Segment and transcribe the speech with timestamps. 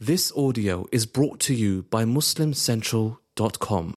[0.00, 3.94] This audio is brought to you by MuslimCentral.com.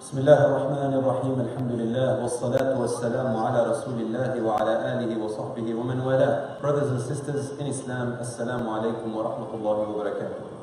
[0.00, 5.98] بسم الله الرحمن الرحيم الحمد لله والصلاة والسلام على رسول الله وعلى آله وصحبه ومن
[6.00, 10.59] والاه Brothers and sisters in Islam, Assalamu alaikum wa rahmatullahi wa barakatuh.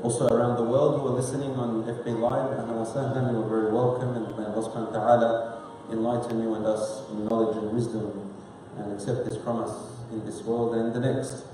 [0.00, 2.56] also around the world who are listening on FB Live,
[2.88, 7.08] sahlan, you are very welcome and may Allah subhanahu wa ta'ala enlighten you and us
[7.10, 8.30] in knowledge and wisdom
[8.78, 9.70] and accept this from us
[10.10, 11.44] in this world and the next.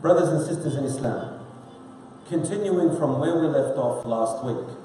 [0.00, 1.40] Brothers and sisters in Islam,
[2.28, 4.76] continuing from where we left off last week,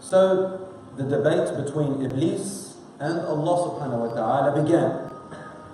[0.00, 5.10] so the debate between Iblis and Allah subhanahu wa ta'ala began.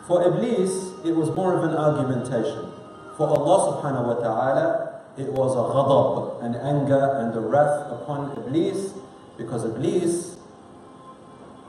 [0.06, 2.72] For Iblis, it was more of an argumentation.
[3.16, 8.36] For Allah subhanahu wa ta'ala, it was a ghadab, an anger and a wrath upon
[8.38, 8.92] Iblis,
[9.36, 10.36] because Iblis,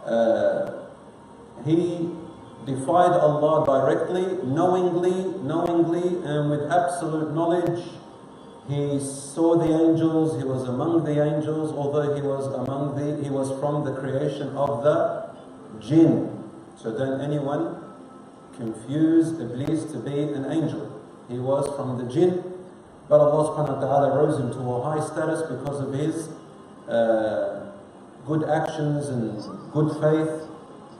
[0.05, 0.71] uh,
[1.65, 2.09] he
[2.65, 7.83] defied Allah directly, knowingly, knowingly, and with absolute knowledge.
[8.67, 13.29] He saw the angels, he was among the angels, although he was among the he
[13.31, 15.29] was from the creation of the
[15.79, 16.43] jinn.
[16.77, 17.77] So don't anyone
[18.55, 21.01] confuse Iblis to be an angel.
[21.29, 22.43] He was from the jinn,
[23.09, 26.29] but Allah subhanahu wa ta'ala rose him to a high status because of his
[26.87, 27.71] uh,
[28.25, 29.33] good actions and
[29.73, 30.47] good faith.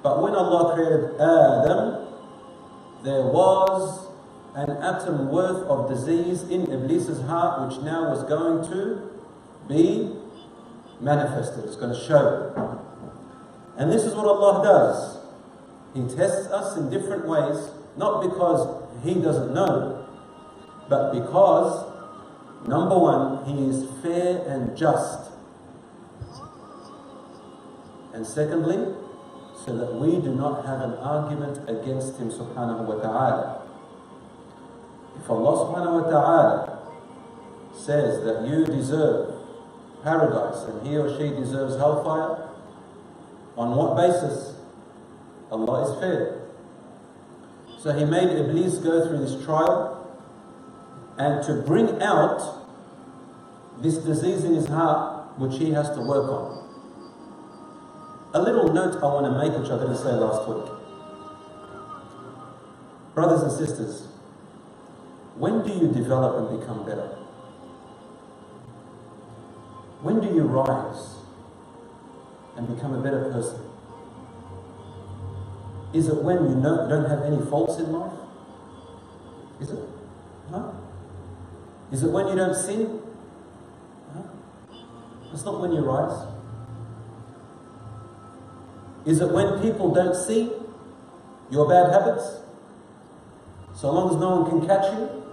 [0.02, 2.08] But when Allah created Adam,
[3.04, 4.08] there was
[4.56, 9.10] an atom worth of disease in Iblis's heart, which now was going to
[9.68, 10.16] be
[11.00, 11.66] manifested.
[11.66, 12.80] It's going to show.
[13.78, 15.18] And this is what Allah does.
[15.94, 20.08] He tests us in different ways, not because He doesn't know,
[20.90, 21.89] but because,
[22.68, 25.32] number one, He is fair and just.
[28.14, 28.94] And secondly,
[29.66, 33.68] so that we do not have an argument against Him subhanahu wa ta'ala.
[35.22, 36.80] If Allah subhanahu wa ta'ala
[37.76, 39.36] says that you deserve
[40.04, 42.50] paradise and he or she deserves hellfire,
[43.58, 44.56] on what basis?
[45.52, 46.42] Allah is fair.
[47.80, 49.96] So he made Iblis go through this trial
[51.18, 52.59] and to bring out
[53.82, 56.60] this disease in his heart which he has to work on.
[58.34, 60.72] A little note I want to make which I didn't say last week.
[63.16, 64.08] Brothers and sisters,
[65.36, 67.16] when do you develop and become better?
[70.02, 71.16] When do you rise
[72.56, 73.62] and become a better person?
[75.94, 78.14] Is it when you don't have any faults in life?
[79.60, 79.80] Is it?
[80.52, 80.76] No.
[81.92, 83.02] Is it when you don't sin?
[85.34, 86.28] It's not when you rise.
[89.06, 90.52] Is it when people don't see
[91.50, 92.42] your bad habits?
[93.76, 95.24] So long as no one can catch you,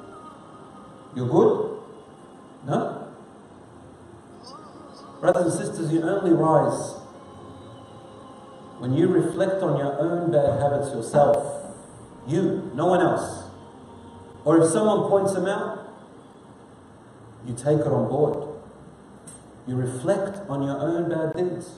[1.16, 1.80] you're good?
[2.66, 3.08] No?
[5.20, 6.94] Brothers and sisters, you only rise
[8.78, 11.74] when you reflect on your own bad habits yourself.
[12.28, 13.44] You, no one else.
[14.44, 15.88] Or if someone points them out,
[17.46, 18.45] you take it on board.
[19.66, 21.74] You reflect on your own bad things.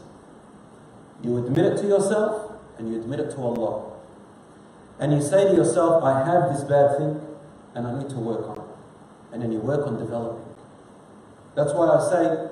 [1.23, 3.93] You admit it to yourself and you admit it to Allah.
[4.99, 7.21] And you say to yourself, I have this bad thing
[7.75, 8.65] and I need to work on it
[9.33, 10.45] and then you work on developing.
[11.55, 12.49] That's why I say,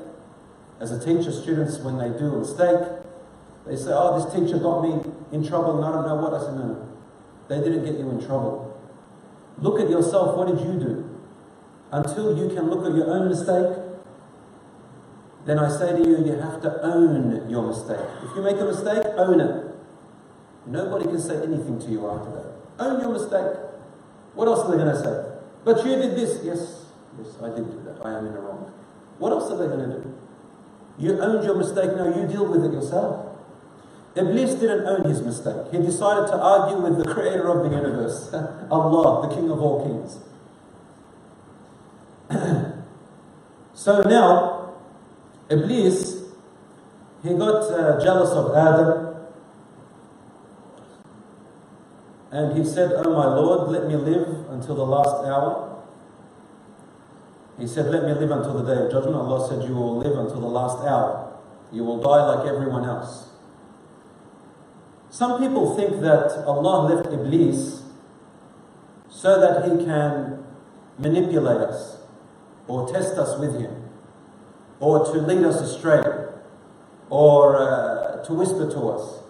[0.81, 2.81] as a teacher, students, when they do a mistake,
[3.67, 6.35] they say, Oh, this teacher got me in trouble and I don't know what.
[6.35, 6.89] I said, No, no.
[7.49, 8.79] They didn't get you in trouble.
[9.59, 10.37] Look at yourself.
[10.37, 11.21] What did you do?
[11.93, 13.86] Until you can look at your own mistake,
[15.47, 18.05] then I say to you, you have to own your mistake.
[18.25, 19.75] If you make a mistake, own it.
[20.67, 22.53] Nobody can say anything to you after that.
[22.81, 23.57] Own your mistake.
[24.35, 25.39] What else are they going to say?
[25.65, 26.41] But you did this.
[26.45, 26.87] Yes,
[27.17, 28.05] yes, I did do that.
[28.05, 28.73] I am in the wrong.
[29.19, 30.15] What else are they going to do?
[30.99, 33.37] You owned your mistake, now you deal with it yourself.
[34.17, 35.71] Iblis didn't own his mistake.
[35.71, 38.33] He decided to argue with the creator of the universe,
[38.71, 40.19] Allah, the King of all kings.
[43.75, 44.66] so now,
[45.49, 46.25] Iblis,
[47.23, 49.15] he got uh, jealous of Adam
[52.33, 55.85] and he said, Oh my Lord, let me live until the last hour.
[57.59, 59.17] He said, Let me live until the day of judgment.
[59.17, 61.39] Allah said, You will live until the last hour.
[61.73, 63.31] You will die like everyone else.
[65.11, 67.83] Some people think that Allah left Iblis
[69.09, 70.45] so that he can
[70.99, 71.99] manipulate us
[72.67, 73.86] or test us with him.
[74.81, 76.03] Or to lead us astray
[77.09, 79.23] or uh, to whisper to us.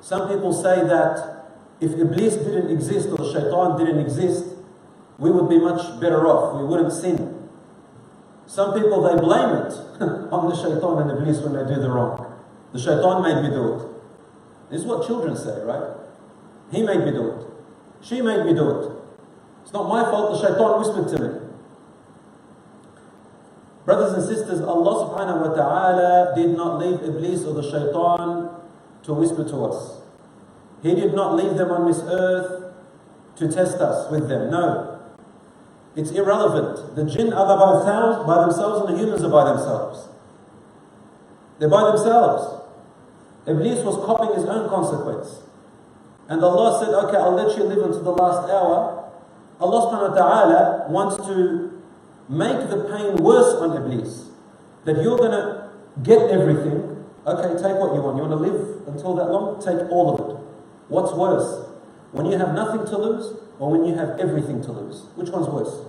[0.00, 1.46] Some people say that
[1.80, 4.46] if Iblis didn't exist or the shaitan didn't exist,
[5.18, 6.60] we would be much better off.
[6.60, 7.48] We wouldn't sin.
[8.46, 9.72] Some people they blame it
[10.32, 12.26] on the shaitan and Iblis when they do the wrong.
[12.72, 13.86] The shaitan made me do it.
[14.70, 15.96] This is what children say, right?
[16.70, 17.46] He made me do it.
[18.00, 18.92] She made me do it.
[19.62, 21.39] It's not my fault, the shaitan whispered to me.
[23.90, 28.54] Brothers and sisters, Allah subhanahu wa ta'ala did not leave Iblis or the shaitan
[29.02, 29.98] to whisper to us.
[30.80, 32.70] He did not leave them on this earth
[33.34, 34.48] to test us with them.
[34.48, 35.00] No.
[35.96, 36.94] It's irrelevant.
[36.94, 40.06] The jinn are by themselves, by themselves and the humans are by themselves.
[41.58, 42.62] They're by themselves.
[43.48, 45.42] Iblis was copying his own consequence.
[46.28, 49.10] And Allah said, okay, I'll let you live until the last hour.
[49.58, 51.79] Allah subhanahu wa ta'ala wants to
[52.30, 54.30] make the pain worse on Iblis.
[54.84, 55.70] That you're going to
[56.02, 57.04] get everything.
[57.26, 58.16] Okay, take what you want.
[58.16, 59.60] You want to live until that long?
[59.60, 60.40] Take all of it.
[60.88, 61.66] What's worse?
[62.12, 65.02] When you have nothing to lose or when you have everything to lose?
[65.16, 65.84] Which one's worse?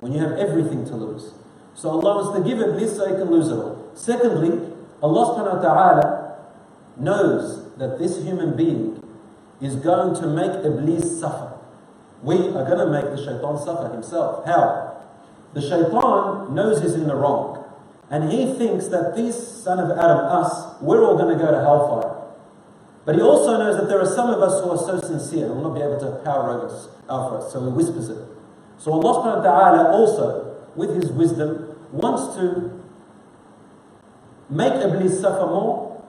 [0.00, 1.32] When you have everything to lose.
[1.74, 3.90] So Allah wants to give Iblis so he can lose it all.
[3.94, 4.60] Secondly,
[5.02, 6.38] Allah subhanahu wa ta'ala
[6.96, 9.02] knows that this human being
[9.60, 11.58] is going to make Iblis suffer.
[12.22, 14.46] We are going to make the shaitan suffer himself.
[14.46, 14.93] How?
[15.54, 17.64] The shaitan knows he's in the wrong.
[18.10, 21.58] And he thinks that this son of Adam, us, we're all going to go to
[21.58, 22.10] hellfire.
[23.04, 25.56] But he also knows that there are some of us who are so sincere and
[25.56, 28.18] will not be able to power over us, us, so he whispers it.
[28.78, 32.82] So Allah subhanahu wa ta'ala also, with his wisdom, wants to
[34.50, 36.02] make Iblis suffer more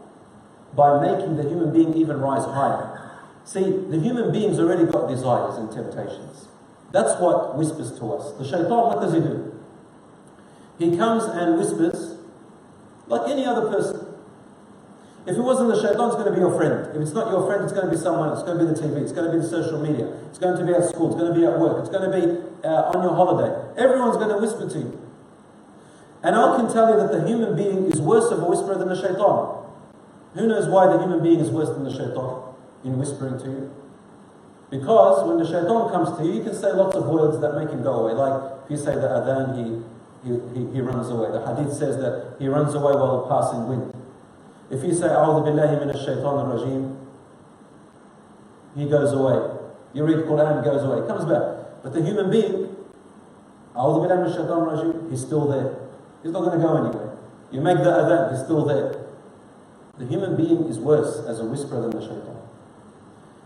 [0.73, 3.13] by making the human being even rise higher.
[3.43, 6.47] See, the human being's already got desires and temptations.
[6.95, 8.31] That's what whispers to us.
[8.39, 9.51] The shaitan, what does he do?
[10.79, 12.15] He comes and whispers
[13.07, 14.15] like any other person.
[15.27, 16.95] If it wasn't the shaitan, it's going to be your friend.
[16.95, 18.31] If it's not your friend, it's going to be someone.
[18.31, 19.03] It's going to be the TV.
[19.03, 20.07] It's going to be the social media.
[20.31, 21.11] It's going to be at school.
[21.11, 21.83] It's going to be at work.
[21.83, 22.23] It's going to be
[22.63, 23.51] uh, on your holiday.
[23.75, 24.95] Everyone's going to whisper to you.
[26.23, 28.87] And I can tell you that the human being is worse of a whisperer than
[28.87, 29.67] the shaitan.
[30.39, 32.55] Who knows why the human being is worse than the shaitan
[32.87, 33.84] in whispering to you?
[34.69, 37.69] Because when the shaitan comes to you, you can say lots of words that make
[37.69, 38.13] him go away.
[38.13, 39.63] Like if you say the adhan, he,
[40.27, 41.31] he, he, he runs away.
[41.31, 43.93] The hadith says that he runs away while passing wind.
[44.71, 46.97] If you say, A'udhu billahi min shaitan rajim
[48.75, 49.55] he goes away.
[49.93, 51.07] You read Quran, goes away.
[51.07, 51.83] Comes back.
[51.83, 52.75] But the human being,
[53.75, 55.77] A'udhu billahi min shaitan rajim he's still there.
[56.23, 57.17] He's not going to go anywhere.
[57.51, 59.05] You make the adhan, he's still there.
[59.99, 62.34] The human being is worse as a whisperer than the shaitan.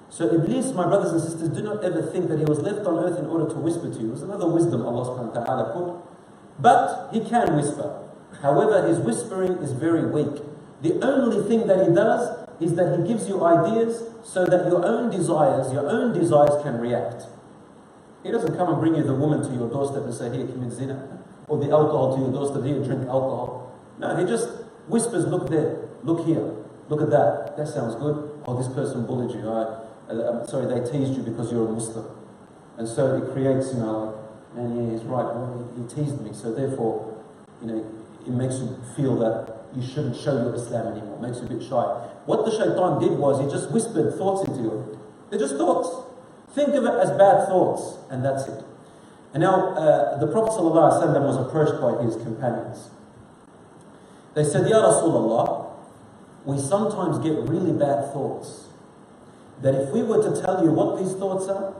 [0.10, 2.98] So Iblis, my brothers and sisters, do not ever think that he was left on
[2.98, 4.08] earth in order to whisper to you.
[4.08, 6.62] It was another wisdom Allah subhanahu wa ta'ala put.
[6.62, 8.10] But he can whisper.
[8.42, 10.42] However, his whispering is very weak.
[10.82, 14.86] The only thing that he does is that he gives you ideas so that your
[14.86, 17.24] own desires, your own desires can react.
[18.24, 20.74] He doesn't come and bring you the woman to your doorstep and say, here, commit
[20.74, 21.20] zina.
[21.48, 23.78] Or the alcohol to your doorstep, here, drink alcohol.
[23.98, 24.50] No, he just
[24.88, 26.54] whispers, look there, look here,
[26.90, 27.56] look at that.
[27.58, 28.42] That sounds good.
[28.46, 29.50] Oh, this person bullied you.
[29.50, 32.06] I, uh, sorry, they teased you because you're a Muslim.
[32.78, 34.16] And so it creates, you know,
[34.56, 35.26] like, man, yeah, he's right.
[35.26, 36.32] Well, he, teased me.
[36.34, 37.22] So therefore,
[37.62, 37.86] you know,
[38.26, 41.18] it makes you feel that you shouldn't show your Islam anymore.
[41.18, 41.84] It makes you a bit shy.
[42.26, 44.98] What the shaitan did was he just whispered thoughts into head.
[45.30, 46.08] They're just thoughts.
[46.56, 48.64] Think of it as bad thoughts, and that's it.
[49.34, 52.90] And now, uh, the Prophet ﷺ was approached by his companions.
[54.34, 55.70] They said, Ya Rasulullah,
[56.46, 58.69] we sometimes get really bad thoughts
[59.63, 61.75] that if we were to tell you what these thoughts are,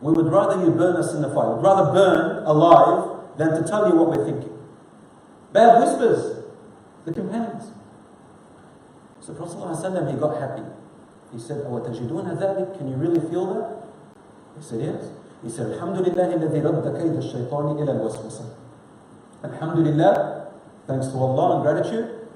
[0.00, 1.54] we would rather you burn us in the fire.
[1.54, 4.50] We'd rather burn alive than to tell you what we're thinking.
[5.52, 6.44] Bad whispers,
[7.04, 7.70] the companions.
[9.20, 10.62] So Prophet ﷺ, he got happy.
[11.32, 13.86] He said, أَوَتَجِدُونَ ذَلِكَ Can you really feel that?
[14.58, 15.10] He said, yes.
[15.42, 18.44] He said, الحمد لله الذي رد كيد الشيطان إلى الوسوسة.
[19.44, 20.48] Alhamdulillah,
[20.86, 22.28] thanks to Allah and gratitude,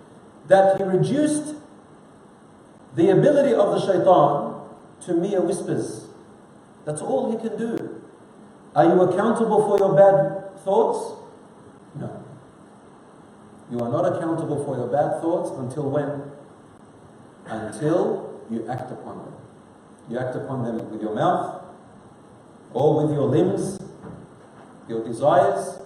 [0.49, 1.55] that he reduced
[2.95, 4.50] the ability of the shaitan
[5.06, 6.08] to mere whispers.
[6.86, 8.02] That's all he can do.
[8.76, 11.22] Are you accountable for your bad thoughts?
[11.96, 12.24] No.
[13.70, 16.32] You are not accountable for your bad thoughts until when?
[17.46, 19.34] Until you act upon them.
[20.10, 21.64] You act upon them with your mouth,
[22.74, 23.80] or with your limbs,
[24.88, 25.80] your desires.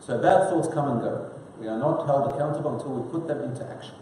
[0.00, 1.30] So bad thoughts come and go.
[1.60, 3.94] We are not held accountable until we put them into action.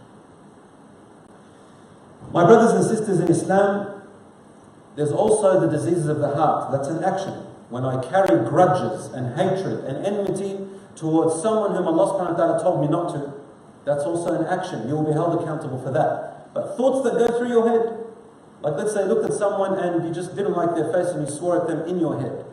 [2.32, 4.02] My brothers and sisters in Islam,
[4.96, 6.72] there's also the diseases of the heart.
[6.72, 7.32] That's an action.
[7.70, 12.62] When I carry grudges and hatred and enmity towards someone whom Allah subhanahu wa ta'ala
[12.62, 13.32] told me not to,
[13.84, 14.88] that's also an action.
[14.88, 16.52] You will be held accountable for that.
[16.52, 18.06] But thoughts that go through your head,
[18.62, 21.26] like let's say you look at someone and you just didn't like their face and
[21.26, 22.44] you swore at them in your head.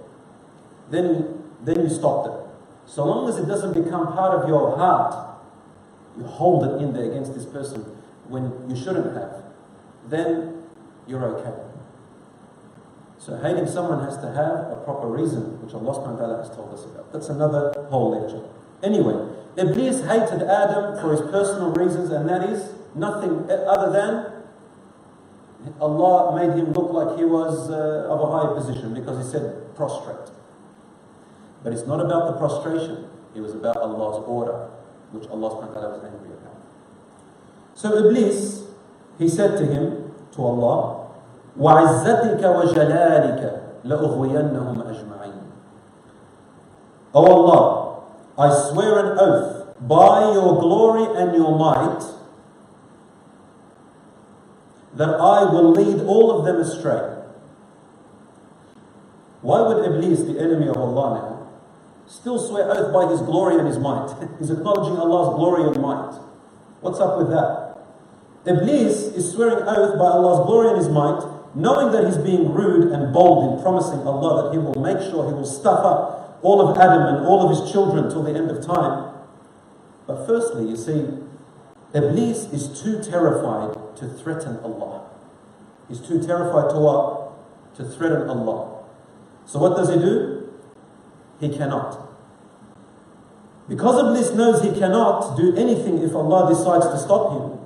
[0.90, 2.48] Then then you stopped it.
[2.86, 5.38] So long as it doesn't become part of your heart,
[6.18, 7.82] you hold it in there against this person
[8.30, 9.44] when you shouldn't have,
[10.10, 10.64] then
[11.08, 11.54] you're okay.
[13.18, 16.56] So hating someone has to have a proper reason, which Allah subhanahu wa ta'ala has
[16.56, 17.12] told us about.
[17.12, 18.44] That's another whole lecture.
[18.84, 24.38] Anyway, Iblis hated Adam for his personal reasons, and that is nothing other than
[25.82, 29.76] Allah made him look like he was uh, of a higher position because he said
[29.76, 30.30] prostrate.
[31.64, 34.70] But it's not about the prostration, it was about Allah's order,
[35.12, 36.62] which Allah subhanahu wa ta'ala was angry about.
[37.74, 38.67] So Iblis,
[39.19, 41.09] he said to him, to Allah,
[41.59, 45.43] وَعِزَّتِكَ وَجَلَالِكَ لَأُغْوِيَنَّهُمْ أَجْمَعِينَ
[47.14, 48.02] O Allah,
[48.38, 52.02] I swear an oath by your glory and your might
[54.95, 57.19] that I will lead all of them astray.
[59.43, 61.49] Why would Iblis, the enemy of Allah now,
[62.07, 64.14] still swear oath by his glory and his might?
[64.38, 66.14] He's acknowledging Allah's glory and might.
[66.81, 67.66] What's up with that?
[68.48, 71.22] Iblis is swearing oath by Allah's glory and his might,
[71.56, 75.27] knowing that he's being rude and bold in promising Allah that he will make sure
[75.27, 78.50] he will stuff up all of Adam and all of his children till the end
[78.51, 79.13] of time.
[80.06, 81.08] But firstly, you see,
[81.94, 85.10] Iblis is too terrified to threaten Allah.
[85.89, 87.75] He's too terrified to what?
[87.75, 88.84] To threaten Allah.
[89.46, 90.54] So what does he do?
[91.39, 92.08] He cannot.
[93.68, 97.57] Because Iblis knows he cannot do anything if Allah decides to stop him,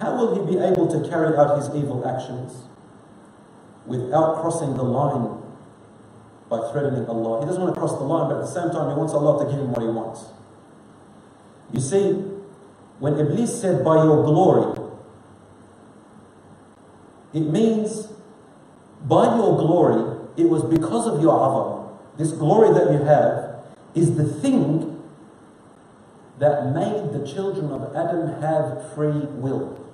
[0.00, 2.62] how will he be able to carry out his evil actions
[3.86, 5.42] without crossing the line
[6.48, 7.40] by threatening Allah?
[7.40, 9.44] He doesn't want to cross the line, but at the same time, he wants Allah
[9.44, 10.26] to give him what he wants.
[11.72, 12.12] You see,
[12.98, 14.78] when Iblis said, By your glory,
[17.32, 18.08] it means
[19.06, 21.98] by your glory, it was because of your azam.
[22.16, 23.64] This glory that you have
[23.94, 25.02] is the thing
[26.38, 29.87] that made the children of Adam have free will.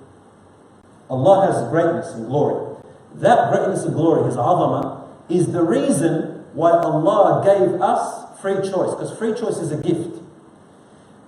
[1.09, 2.77] Allah has greatness and glory.
[3.15, 8.91] That greatness and glory, His azama, is the reason why Allah gave us free choice,
[8.91, 10.21] because free choice is a gift.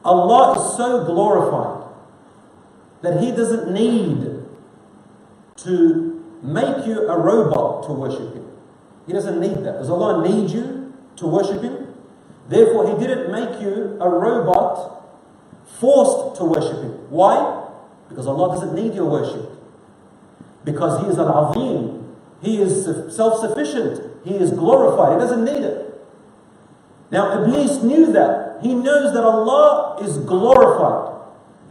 [0.04, 1.88] Allah is so glorified
[3.02, 4.44] that He doesn't need
[5.58, 8.46] to make you a robot to worship Him.
[9.06, 9.80] He doesn't need that.
[9.80, 11.94] Does Allah need you to worship Him?
[12.48, 15.04] Therefore, He didn't make you a robot
[15.80, 16.92] forced to worship Him.
[17.10, 17.66] Why?
[18.10, 19.57] Because Allah doesn't need your worship.
[20.68, 22.16] Because He is Al Azim.
[22.42, 22.84] He is
[23.16, 24.12] self sufficient.
[24.26, 25.14] He is glorified.
[25.14, 25.98] He doesn't need it.
[27.10, 28.60] Now, Iblis knew that.
[28.62, 31.24] He knows that Allah is glorified.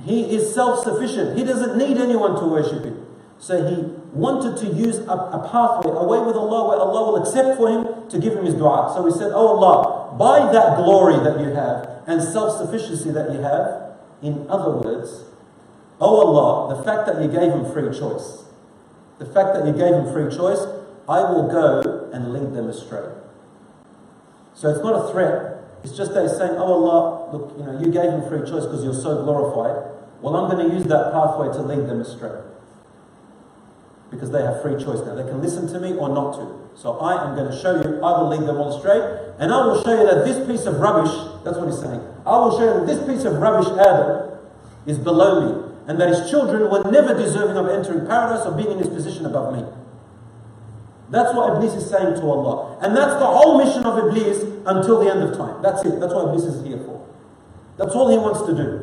[0.02, 1.36] He is self sufficient.
[1.36, 3.06] He doesn't need anyone to worship Him.
[3.38, 3.82] So he
[4.16, 7.68] wanted to use a, a, pathway, a way with Allah where Allah will accept for
[7.68, 8.92] him to give him his dua.
[8.94, 13.32] So he said, Oh Allah, by that glory that you have and self sufficiency that
[13.32, 15.24] you have, in other words,
[16.00, 18.45] Oh Allah, the fact that you gave him free choice,
[19.18, 20.60] the fact that you gave them free choice,
[21.08, 23.06] I will go and lead them astray.
[24.54, 25.62] So it's not a threat.
[25.84, 28.82] It's just they saying, Oh Allah, look, you know, you gave them free choice because
[28.82, 29.92] you're so glorified.
[30.20, 32.40] Well, I'm going to use that pathway to lead them astray
[34.10, 35.14] because they have free choice now.
[35.14, 36.66] They can listen to me or not to.
[36.74, 38.98] So I am going to show you, I will lead them all astray,
[39.38, 41.12] and I will show you that this piece of rubbish,
[41.44, 44.38] that's what he's saying, I will show you that this piece of rubbish, Adam,
[44.86, 48.72] is below me, and that his children were never deserving of entering paradise or being
[48.72, 49.64] in his position above me.
[51.10, 52.78] That's what Iblis is saying to Allah.
[52.82, 55.62] And that's the whole mission of Iblis until the end of time.
[55.62, 56.00] That's it.
[56.00, 57.06] That's what Iblis is here for.
[57.76, 58.82] That's all he wants to do.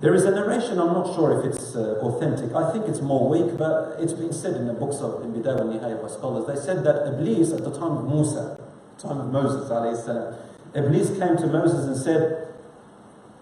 [0.00, 2.54] There is a narration, I'm not sure if it's uh, authentic.
[2.54, 5.60] I think it's more weak, but it's been said in the books of in Bidayah
[5.60, 6.46] and Nihaya by scholars.
[6.46, 8.58] They said that Iblis at the time of Musa,
[8.98, 10.36] time of Moses, salam,
[10.74, 12.49] Iblis came to Moses and said,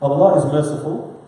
[0.00, 1.24] Allah is merciful.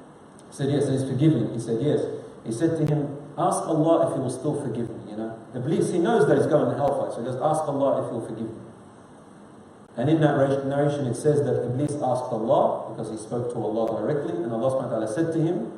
[0.50, 1.52] He said, Yes, and He's forgiving.
[1.52, 2.04] He said, Yes.
[2.44, 5.12] He said to him, Ask Allah if He will still forgive me.
[5.12, 8.10] You know, Iblis, he knows that he's going to hellfire, so goes, Ask Allah if
[8.10, 8.60] He'll forgive me.
[9.96, 10.36] And in that
[10.66, 14.70] narration, it says that Iblis asked Allah because he spoke to Allah directly, and Allah
[14.70, 15.72] subhanahu wa ta'ala said to him,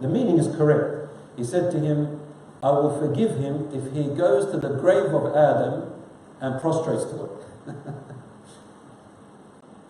[0.00, 1.10] the meaning is correct.
[1.36, 2.20] He said to him,
[2.62, 5.92] I will forgive him if he goes to the grave of Adam
[6.40, 7.30] and prostrates to it.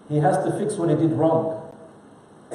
[0.08, 1.63] he has to fix what he did wrong.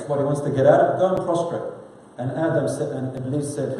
[0.08, 1.74] What he wants to get out of, go and prostrate.
[2.17, 3.77] And Adam said, and Iblis said,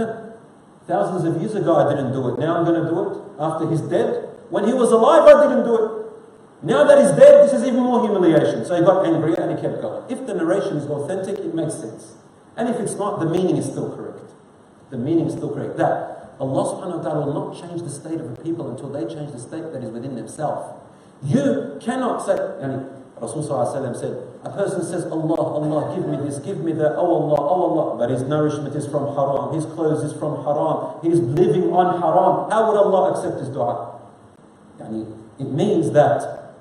[0.88, 2.40] thousands of years ago I didn't do it.
[2.40, 4.30] Now I'm going to do it after he's dead.
[4.50, 6.00] When he was alive, I didn't do it.
[6.62, 8.66] Now that he's dead, this is even more humiliation.
[8.66, 10.04] So he got angry and he kept going.
[10.10, 12.16] If the narration is authentic, it makes sense.
[12.58, 14.32] And if it's not, the meaning is still correct.
[14.90, 15.78] The meaning is still correct.
[15.78, 19.04] That Allah subhanahu wa ta'ala will not change the state of a people until they
[19.14, 20.76] change the state that is within themselves.
[21.24, 22.88] You cannot say, yani,
[23.20, 27.38] Rasul said, a person says, Allah, Allah, give me this, give me that, oh Allah,
[27.40, 31.74] oh Allah, but his nourishment is from haram, his clothes is from haram, he's living
[31.74, 32.50] on haram.
[32.50, 34.00] How would Allah accept his dua?
[34.80, 36.54] Yani, it means that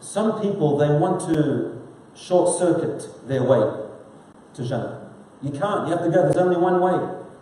[0.00, 1.82] some people, they want to
[2.14, 3.84] short circuit their way
[4.54, 5.10] to Jannah.
[5.42, 6.96] You can't, you have to go, there's only one way.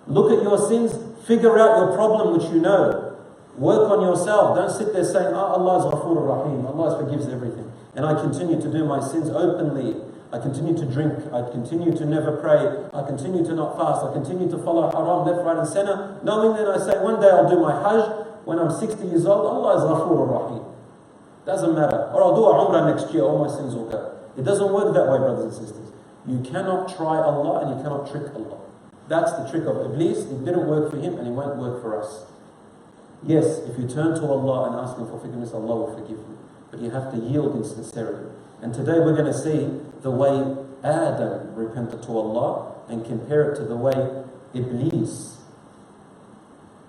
[0.08, 0.92] Look at your sins,
[1.24, 3.16] figure out your problem which you know.
[3.56, 4.56] Work on yourself.
[4.56, 6.66] Don't sit there saying, ah, oh, Allah is Ghafoor Rahim.
[6.66, 7.70] Allah forgives everything.
[7.96, 9.96] And I continue to do my sins openly.
[10.32, 11.14] I continue to drink.
[11.32, 12.90] I continue to never pray.
[12.92, 14.04] I continue to not fast.
[14.04, 16.18] I continue to follow haram left, right, and center.
[16.24, 18.26] Knowing that I say, one day I'll do my hajj.
[18.44, 20.64] When I'm 60 years old, Allah is Ghafoor Rahim.
[21.46, 22.10] Doesn't matter.
[22.12, 24.18] Or I'll do a umrah next year, all my sins will go.
[24.36, 25.92] It doesn't work that way, brothers and sisters.
[26.26, 28.58] You cannot try Allah and you cannot trick Allah.
[29.08, 30.24] That's the trick of Iblis.
[30.24, 32.24] It didn't work for him and it won't work for us.
[33.26, 36.38] Yes, if you turn to Allah and ask Him for forgiveness, Allah will forgive you.
[36.74, 38.34] But you have to yield in sincerity.
[38.60, 43.56] And today we're going to see the way Adam repented to Allah and compare it
[43.58, 45.36] to the way Iblis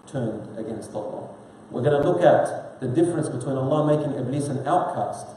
[0.08, 1.30] turned against Allah.
[1.70, 5.27] We're going to look at the difference between Allah making Iblis an outcast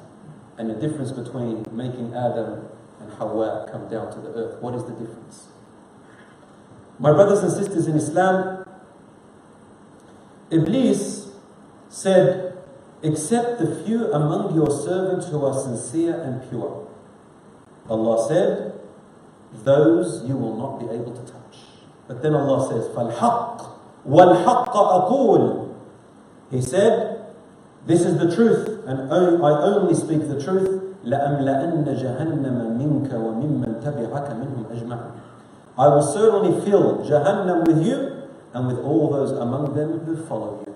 [0.56, 2.68] and the difference between making Adam
[3.00, 4.62] and Hawa come down to the earth.
[4.62, 5.48] What is the difference?
[6.98, 8.66] My brothers and sisters in Islam,
[10.50, 11.32] Iblis
[11.90, 12.57] said,
[13.01, 16.87] Except the few among your servants who are sincere and pure.
[17.89, 18.79] Allah said,
[19.63, 21.57] Those you will not be able to touch.
[22.07, 23.69] But then Allah says, فَالْحَقِّ
[24.07, 25.75] وَالْحَقَّ أَقُولُ
[26.51, 27.25] He said,
[27.85, 30.95] This is the truth, and I only speak the truth.
[31.03, 35.11] لَأَمْلَأَنَّ جَهَنَّمَ مِنْكَ وَمِمَّنْ تَبِعَكَ مِنْهُمْ أَجْمَعِينَ
[35.77, 38.23] I will certainly fill Jahannam with you
[38.53, 40.66] and with all those among them who follow you.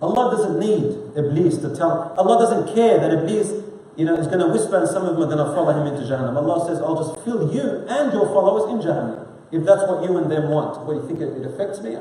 [0.00, 2.14] Allah doesn't need Iblis to tell.
[2.16, 3.50] Allah doesn't care that Iblis,
[3.96, 5.92] you know, is going to whisper and some of them are going to follow him
[5.92, 6.36] into Jahannam.
[6.36, 9.26] Allah says, I'll just fill you and your followers in Jahannam.
[9.50, 10.86] If that's what you and them want.
[10.86, 11.96] What, do you think it, it affects me?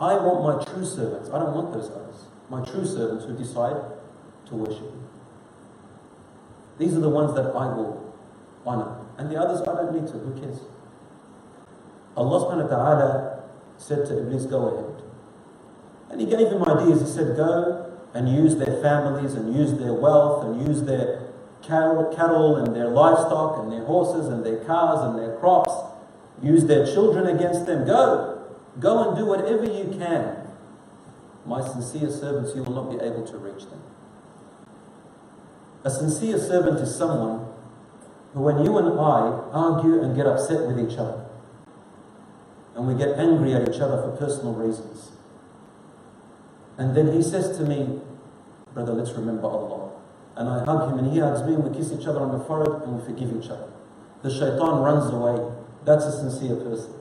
[0.00, 1.28] I want my true servants.
[1.30, 2.26] I don't want those others.
[2.48, 3.76] My true servants who decide
[4.46, 5.02] to worship me.
[6.78, 8.14] These are the ones that I will
[8.64, 9.04] honor.
[9.18, 10.18] And the others, I don't need to.
[10.18, 10.60] Who cares?
[12.16, 13.42] Allah subhanahu wa ta'ala
[13.76, 15.02] said to Iblis, Go ahead.
[16.10, 17.00] And He gave him ideas.
[17.00, 21.28] He said, Go and use their families and use their wealth and use their
[21.62, 25.72] cattle and their livestock and their horses and their cars and their crops.
[26.42, 27.86] Use their children against them.
[27.86, 28.46] Go.
[28.78, 30.36] Go and do whatever you can.
[31.44, 33.82] My sincere servants, you will not be able to reach them.
[35.84, 37.46] A sincere servant is someone
[38.34, 41.24] who, when you and I argue and get upset with each other,
[42.74, 45.12] and we get angry at each other for personal reasons.
[46.78, 48.00] And then he says to me,
[48.72, 49.90] Brother, let's remember Allah.
[50.36, 52.44] And I hug him and he hugs me and we kiss each other on the
[52.44, 53.68] forehead and we forgive each other.
[54.22, 55.52] The shaitan runs away.
[55.84, 56.94] That's a sincere person.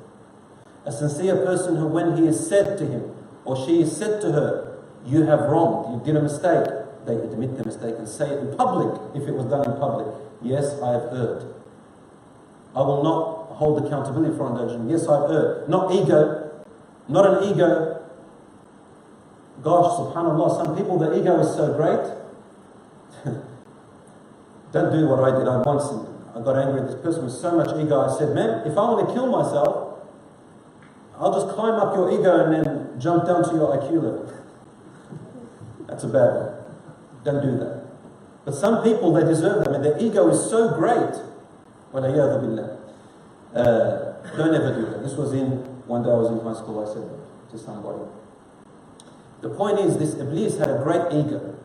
[0.86, 4.32] A sincere person who, when he is said to him or she is said to
[4.32, 6.66] her, You have wronged, you did a mistake,
[7.06, 10.08] they admit the mistake and say it in public if it was done in public.
[10.42, 11.54] Yes, I have erred.
[12.76, 14.92] I will not hold accountability for indulgence.
[14.92, 15.70] Yes, I've erred.
[15.70, 16.66] Not ego,
[17.08, 17.97] not an ego.
[19.68, 22.00] Gosh, subhanAllah, some people, their ego is so great.
[24.72, 25.46] Don't do what I did.
[25.46, 25.84] I once
[26.32, 28.00] I got angry at this person with so much ego.
[28.00, 30.00] I said, "Man, if I want to kill myself,
[31.20, 34.32] I'll just climb up your ego and then jump down to your IQ level.
[35.88, 36.54] That's a bad one.
[37.26, 37.84] Don't do that.
[38.46, 39.68] But some people, they deserve that.
[39.68, 41.12] I mean, their ego is so great.
[41.92, 42.00] Uh,
[44.38, 45.04] don't ever do that.
[45.04, 48.06] This was in, one day I was in high school, I said that to somebody.
[49.42, 51.56] The point is, this Iblis had a great ego.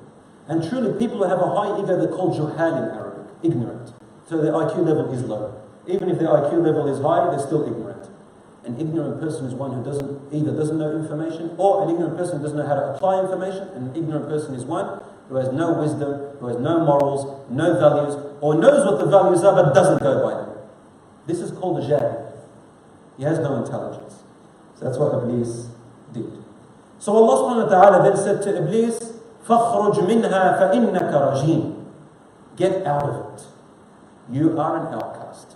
[0.48, 3.92] And truly, people who have a high ego, they're called juhal in Arabic, ignorant.
[4.28, 5.61] So their IQ level is low.
[5.87, 8.08] Even if their IQ level is high, they're still ignorant.
[8.64, 12.40] An ignorant person is one who doesn't either doesn't know information, or an ignorant person
[12.42, 13.68] doesn't know how to apply information.
[13.74, 18.14] An ignorant person is one who has no wisdom, who has no morals, no values,
[18.40, 20.58] or knows what the values are but doesn't go by them.
[21.26, 22.32] This is called a jahil.
[23.16, 24.22] He has no intelligence.
[24.76, 25.68] So that's what Iblis
[26.12, 26.41] did.
[27.01, 31.86] So Allah subhanahu wa ta'ala then said to Iblis, فَخْرُجْ مِنْهَا فَإِنَّكَ رَجِيمٌ
[32.57, 33.45] Get out of it.
[34.31, 35.55] You are an outcast.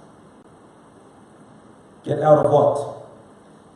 [2.04, 3.01] Get out of what?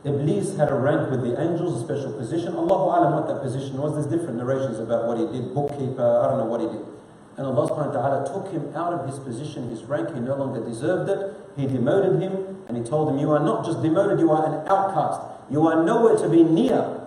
[0.04, 2.54] Iblis had a rank with the angels, a special position.
[2.54, 3.94] Allahu Alam what that position was.
[3.94, 6.86] There's different narrations about what he did, bookkeeper, I don't know what he did.
[7.36, 10.36] And Allah subhanahu wa ta'ala took him out of his position, his rank, he no
[10.36, 11.34] longer deserved it.
[11.56, 14.66] He demoted him and he told him, You are not just demoted, you are an
[14.68, 15.20] outcast.
[15.50, 16.99] You are nowhere to be near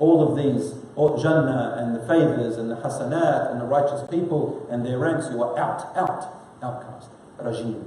[0.00, 0.74] all of these
[1.22, 5.28] Jannah and the favors and the hasanat and the righteous people and their ranks.
[5.30, 7.84] You are out, out, outcast, rajim,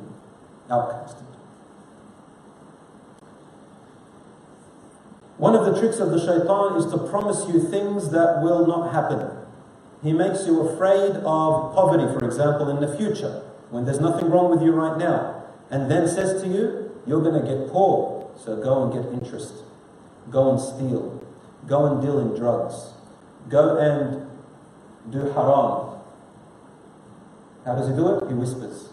[0.70, 1.26] outcasted.
[5.38, 8.94] One of the tricks of the shaitan is to promise you things that will not
[8.94, 9.30] happen.
[10.02, 14.50] He makes you afraid of poverty, for example, in the future, when there's nothing wrong
[14.50, 18.62] with you right now, and then says to you, You're going to get poor, so
[18.62, 19.64] go and get interest,
[20.30, 21.13] go and steal,
[21.67, 22.93] go and deal in drugs,
[23.49, 24.27] go and
[25.11, 26.01] do haram.
[27.65, 28.29] How does he do it?
[28.29, 28.91] He whispers.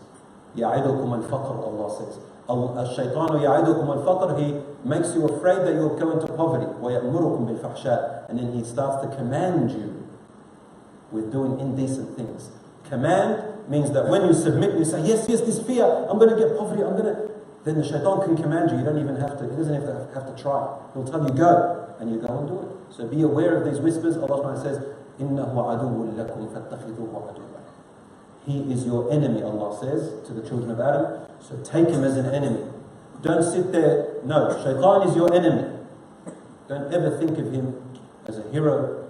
[0.55, 2.19] يَعِدُكُمُ الْفَقْرُ Allah says.
[2.47, 8.37] الشيطان يعدكم الفقر He makes you afraid that you'll go into poverty ويأمركم بالفحشاء And
[8.37, 10.05] then he starts to command you
[11.11, 12.49] with doing indecent things.
[12.89, 16.35] Command means that when you submit, you say, yes, yes, this fear, I'm going to
[16.35, 17.31] get poverty, I'm going to...
[17.63, 18.77] Then the shaitan can command you.
[18.77, 20.77] You don't even have to, he doesn't have to, have to try.
[20.93, 22.95] He'll tell you, go, and you go and do it.
[22.95, 24.17] So be aware of these whispers.
[24.17, 24.77] Allah says,
[25.19, 27.61] إِنَّهُ عَدُوٌ لَكُمْ فَاتَّخِذُوهُ عَدُوًّا
[28.45, 31.27] He is your enemy, Allah says to the children of Adam.
[31.39, 32.63] So take him as an enemy.
[33.21, 34.21] Don't sit there.
[34.23, 35.79] No, shaitan is your enemy.
[36.67, 37.81] Don't ever think of him
[38.27, 39.07] as a hero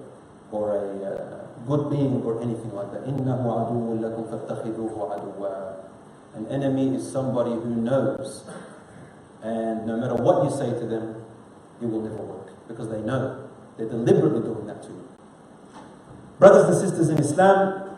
[0.52, 1.06] or a...
[1.06, 3.04] Uh, good being or anything like that.
[3.06, 5.76] إِنَّهُ عَدُوٌ لَكُمْ فَاتَّخِذُوهُ عَدُوًّا
[6.36, 8.44] An enemy is somebody who knows.
[9.42, 11.22] And no matter what you say to them,
[11.82, 12.50] it will never work.
[12.71, 13.49] Because they know.
[13.77, 15.09] They're deliberately doing that to you.
[16.39, 17.97] Brothers and sisters in Islam,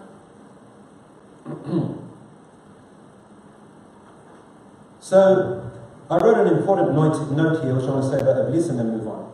[5.00, 5.70] so
[6.10, 8.78] I wrote an important note, note here which I want to say about Iblis and
[8.78, 9.30] then move on.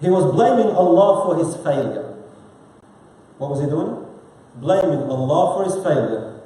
[0.00, 2.16] He was blaming Allah for his failure.
[3.38, 4.04] What was he doing?
[4.56, 6.40] Blaming Allah for his failure.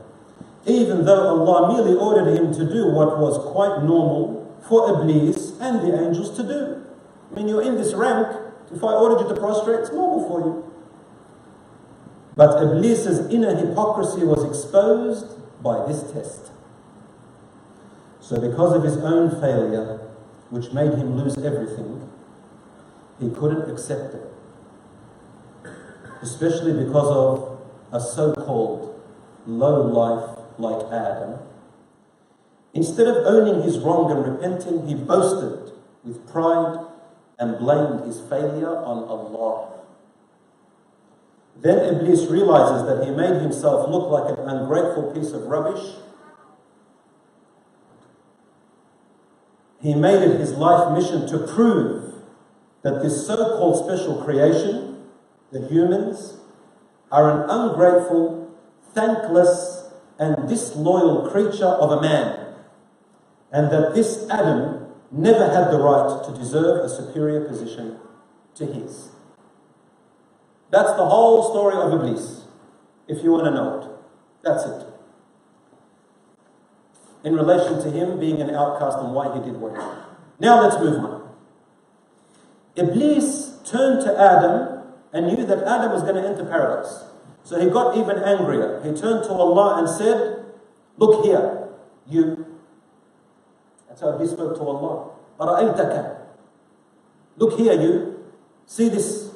[0.66, 5.81] Even though Allah merely ordered him to do what was quite normal for Iblis and
[5.81, 6.88] the angels to do.
[7.35, 8.37] Mean, you're in this rank.
[8.75, 10.73] If I ordered you to prostrate, it's normal for you.
[12.37, 15.27] But Iblis's inner hypocrisy was exposed
[15.62, 16.51] by this test.
[18.21, 20.01] So, because of his own failure,
[20.51, 22.11] which made him lose everything,
[23.19, 24.29] he couldn't accept it
[26.23, 27.61] especially because of
[27.93, 29.01] a so called
[29.47, 31.38] low life like Adam,
[32.75, 35.73] instead of owning his wrong and repenting, he boasted
[36.05, 36.85] with pride
[37.38, 39.68] and blamed his failure on Allah.
[41.61, 45.94] Then Iblis realizes that he made himself look like an ungrateful piece of rubbish.
[49.81, 52.14] He made it his life mission to prove
[52.83, 54.88] that this so called special creation
[55.51, 56.37] the humans
[57.11, 58.55] are an ungrateful,
[58.92, 62.55] thankless, and disloyal creature of a man,
[63.51, 67.99] and that this Adam never had the right to deserve a superior position
[68.55, 69.11] to his.
[70.71, 72.44] That's the whole story of Iblis,
[73.07, 73.88] if you want to know it.
[74.42, 74.87] That's it.
[77.25, 79.99] In relation to him being an outcast and why he did what he did.
[80.40, 81.35] Now let's move on.
[82.77, 87.05] Iblis turned to Adam and knew that Adam was going to enter paradise.
[87.42, 88.81] So he got even angrier.
[88.85, 90.44] He turned to Allah and said,
[90.99, 91.68] Look here,
[92.07, 92.44] you.
[94.01, 95.11] How he spoke to Allah.
[97.37, 98.25] Look here, you.
[98.67, 99.31] See this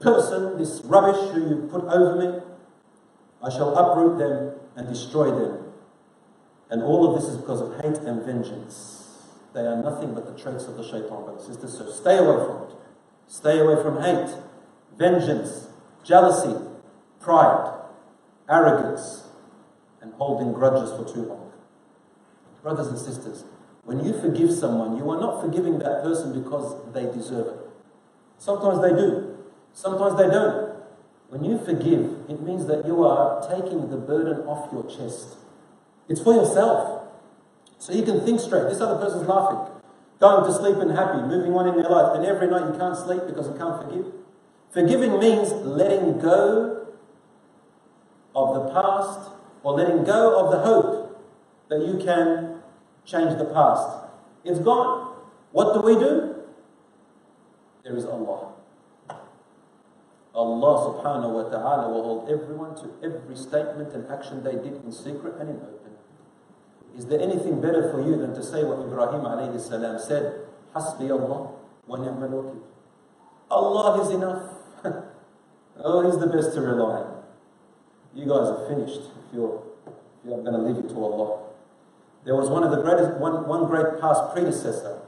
[0.00, 2.40] person, this rubbish who you put over me?
[3.42, 5.72] I shall uproot them and destroy them.
[6.70, 9.00] And all of this is because of hate and vengeance.
[9.52, 11.78] They are nothing but the traits of the shaitan, brothers and sisters.
[11.78, 12.76] So stay away from it.
[13.26, 14.34] Stay away from hate,
[14.98, 15.68] vengeance,
[16.02, 16.56] jealousy,
[17.20, 17.72] pride,
[18.48, 19.24] arrogance,
[20.00, 21.43] and holding grudges for too long.
[22.64, 23.44] Brothers and sisters,
[23.84, 27.60] when you forgive someone, you are not forgiving that person because they deserve it.
[28.38, 29.36] Sometimes they do,
[29.74, 30.74] sometimes they don't.
[31.28, 35.36] When you forgive, it means that you are taking the burden off your chest.
[36.08, 37.02] It's for yourself.
[37.78, 38.70] So you can think straight.
[38.70, 39.70] This other person's laughing
[40.20, 42.96] going to sleep and happy, moving on in their life, and every night you can't
[42.96, 44.06] sleep because you can't forgive.
[44.70, 46.86] Forgiving means letting go
[48.34, 49.30] of the past
[49.62, 51.22] or letting go of the hope
[51.68, 52.53] that you can
[53.04, 54.08] change the past.
[54.44, 55.16] It's gone.
[55.52, 56.34] What do we do?
[57.84, 58.52] There is Allah.
[60.34, 64.90] Allah subhanahu wa ta'ala will hold everyone to every statement and action they did in
[64.90, 65.94] secret and in open.
[66.98, 70.46] Is there anything better for you than to say what Ibrahim alayhi salam said?
[70.74, 71.52] Hasbi Allah
[71.86, 72.56] wa ni'mal.
[73.50, 74.42] Allah is enough.
[75.78, 77.22] oh, He's the best to rely on.
[78.14, 79.92] You guys are finished if you're, if
[80.26, 81.43] you're going to leave it to Allah.
[82.24, 85.02] There was one of the greatest, one, one great past predecessor,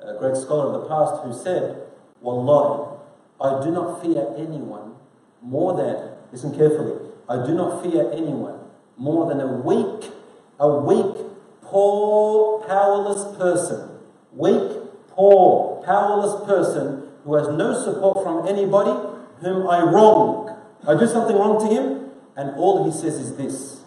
[0.00, 1.82] a great scholar of the past, who said,
[2.22, 2.96] Wallahi,
[3.40, 4.94] I do not fear anyone
[5.42, 6.94] more than, listen carefully,
[7.28, 8.58] I do not fear anyone
[8.96, 10.10] more than a weak,
[10.58, 11.26] a weak,
[11.60, 13.90] poor, powerless person.
[14.32, 18.92] Weak, poor, powerless person who has no support from anybody
[19.40, 20.56] whom I wrong.
[20.88, 23.82] I do something wrong to him, and all he says is this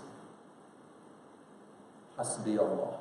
[2.20, 3.00] Hasbi Allah.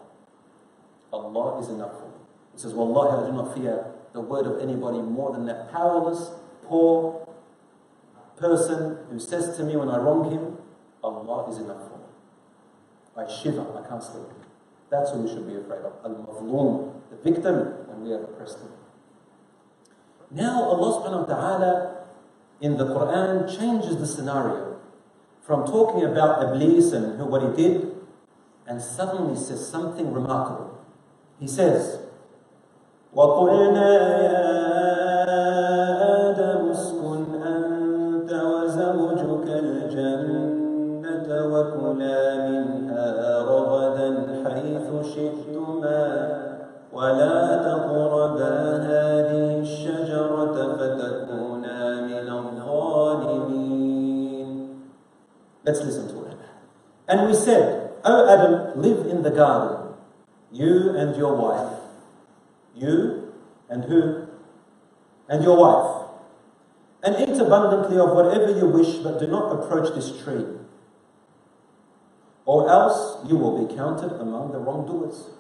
[1.13, 2.15] Allah is enough for me.
[2.55, 6.31] He says, Wallahi, I do not fear the word of anybody more than that powerless,
[6.65, 7.27] poor
[8.37, 10.59] person who says to me when I wrong him,
[11.03, 12.05] Allah is enough for me.
[13.17, 14.27] I shiver, I can't sleep.
[14.91, 15.93] That's who we should be afraid of.
[16.05, 18.59] Al-Mazlum, the victim when we are oppressed.
[20.31, 21.97] Now Allah subhanahu wa ta'ala
[22.61, 24.79] in the Quran changes the scenario
[25.43, 27.88] from talking about Iblis and who, what he did
[28.69, 30.79] and suddenly says something remarkable.
[31.41, 32.01] He says,
[33.17, 33.91] وَقُلْنَا
[34.29, 34.45] يَا
[36.29, 43.05] آدَمُ اسْكُنْ أَنْتَ وَزَوْجُكَ الْجَنَّةَ وَكُلَا مِنْهَا
[43.43, 44.11] رَغَدًا
[44.45, 46.05] حَيْثُ شِئْتُمَا
[46.93, 48.55] وَلَا تَقْرَبَا
[48.91, 53.69] هَذِهِ الشَّجَرَةَ فَتَكُونَا مِنَ الظَّالِمِينَ
[55.65, 56.37] Let's listen to it.
[57.09, 59.95] And we said, O Adam, live in the garden,
[60.53, 61.79] you and your wife.
[62.75, 63.33] You
[63.69, 64.27] and who?
[65.29, 66.09] And your wife.
[67.03, 70.45] And eat abundantly of whatever you wish, but do not approach this tree.
[72.45, 75.31] Or else you will be counted among the wrongdoers.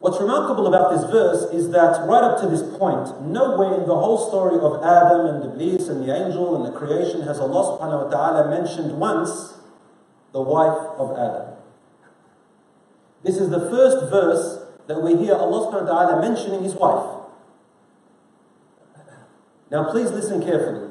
[0.00, 3.94] What's remarkable about this verse is that right up to this point, nowhere in the
[3.94, 7.76] whole story of Adam and the Iblis and the angel and the creation has Allah
[7.76, 9.59] subhanahu wa ta'ala mentioned once
[10.32, 11.56] the wife of Adam.
[13.22, 17.20] This is the first verse that we hear Allah subhanahu wa ta'ala mentioning his wife.
[19.70, 20.88] Now please listen carefully.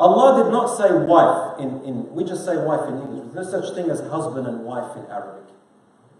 [0.00, 3.34] Allah did not say wife in, in we just say wife in English.
[3.34, 5.50] There's no such thing as husband and wife in Arabic.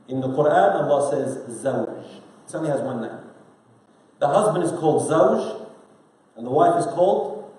[0.08, 2.04] In the Quran, Allah says zawj.
[2.48, 3.18] It only has one name.
[4.18, 5.66] The husband is called zawj,
[6.36, 7.52] and the wife is called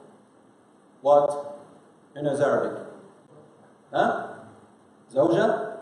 [1.02, 1.58] what?
[2.16, 2.89] Who knows Arabic?
[3.93, 4.29] Huh?
[5.13, 5.79] Zawja?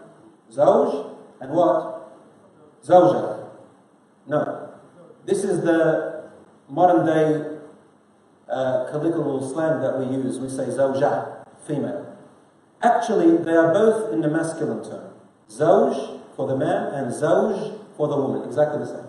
[0.51, 1.15] Zawj?
[1.41, 2.11] And what?
[2.85, 3.49] Zawja.
[4.27, 4.69] No.
[5.25, 6.31] This is the
[6.69, 7.59] modern day
[8.49, 10.39] uh, colloquial slang that we use.
[10.39, 12.17] We say zawja, female.
[12.83, 15.15] Actually, they are both in the masculine term.
[15.49, 18.49] Zawj for the man and zawj for the woman.
[18.49, 19.09] Exactly the same.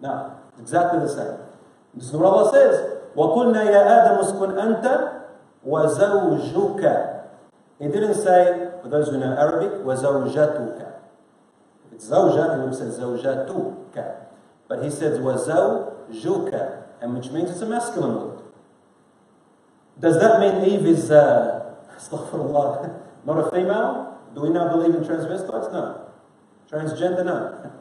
[0.00, 1.38] Now, exactly the same.
[1.94, 2.94] This is what Allah says.
[3.16, 4.86] وَقُلْنَا يَا آدَمُ اسْكُنْ أَنْتَ
[5.66, 6.82] وَزَوْجُكَ
[7.78, 10.92] He didn't say, for those who know Arabic, وَزَوْجَتُكَ.
[11.86, 14.26] If it's zawja, he would have said zawjatuka.
[14.66, 18.40] But he says وَزَوْجُكَ, and which means it's a masculine word.
[20.00, 24.18] Does that mean Eve is, uh, astaghfirullah, not a female?
[24.34, 25.72] Do we now believe in transvestites?
[25.72, 26.08] No.
[26.70, 27.24] Transgender?
[27.24, 27.72] No.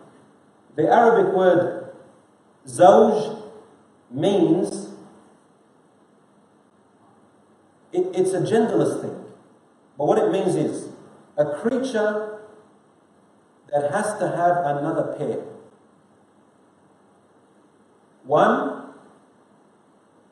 [0.76, 1.94] The Arabic word
[2.68, 3.42] zawj
[4.12, 4.90] means
[7.92, 9.21] it, it's a genderless thing.
[10.03, 10.89] But what it means is
[11.39, 12.41] a creature
[13.73, 15.45] that has to have another pair.
[18.25, 18.95] One,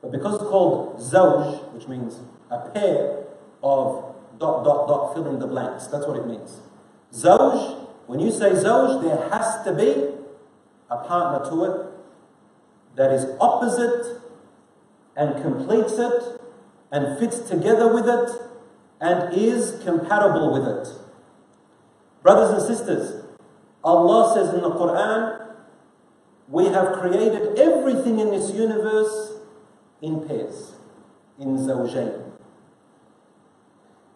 [0.02, 2.18] but because it's called zawj, which means
[2.50, 3.26] a pair
[3.62, 5.86] of dot, dot, dot, fill in the blanks.
[5.86, 6.58] That's what it means.
[7.14, 10.16] Zawj, when you say zawj, there has to be
[10.90, 11.86] a partner to it
[12.96, 14.20] that is opposite
[15.14, 16.40] and completes it
[16.90, 18.49] and fits together with it
[19.00, 20.88] and is compatible with it.
[22.22, 23.24] Brothers and sisters,
[23.82, 25.54] Allah says in the Quran,
[26.48, 29.38] we have created everything in this universe
[30.02, 30.74] in pairs,
[31.38, 32.32] in zawjayn.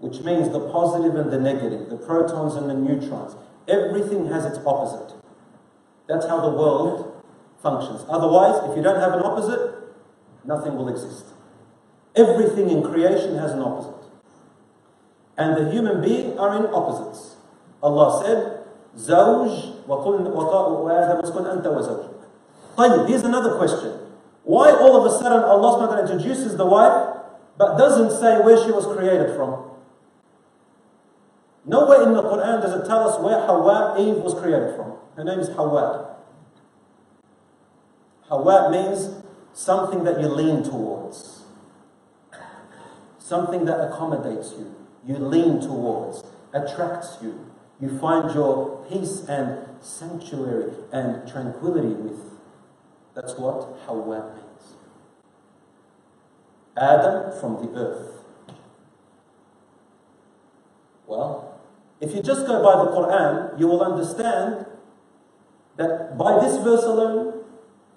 [0.00, 3.36] Which means the positive and the negative, the protons and the neutrons.
[3.68, 5.14] Everything has its opposite.
[6.06, 7.22] That's how the world
[7.62, 8.04] functions.
[8.08, 9.74] Otherwise, if you don't have an opposite,
[10.44, 11.26] nothing will exist.
[12.14, 13.93] Everything in creation has an opposite
[15.37, 17.35] And the human being are in opposites.
[17.81, 18.55] Allah said,
[18.97, 22.09] زوج وآدم اسكن أنت وزوجك.
[22.77, 23.93] طيب, here's another question.
[24.43, 27.17] Why all of a sudden Allah subhanahu wa ta'ala introduces the wife
[27.57, 29.69] but doesn't say where she was created from?
[31.65, 34.93] Nowhere in the Quran does it tell us where Hawa, Eve, was created from.
[35.15, 36.15] Her name is Hawa.
[38.27, 39.21] Hawa means
[39.53, 41.43] something that you lean towards,
[43.17, 44.73] something that accommodates you,
[45.06, 52.20] you lean towards, attracts you, you find your peace and sanctuary and tranquility with.
[53.14, 54.74] That's what Hawa means.
[56.76, 58.24] Adam from the earth.
[61.06, 61.60] Well,
[62.00, 64.66] if you just go by the Quran, you will understand
[65.76, 67.44] that by this verse alone,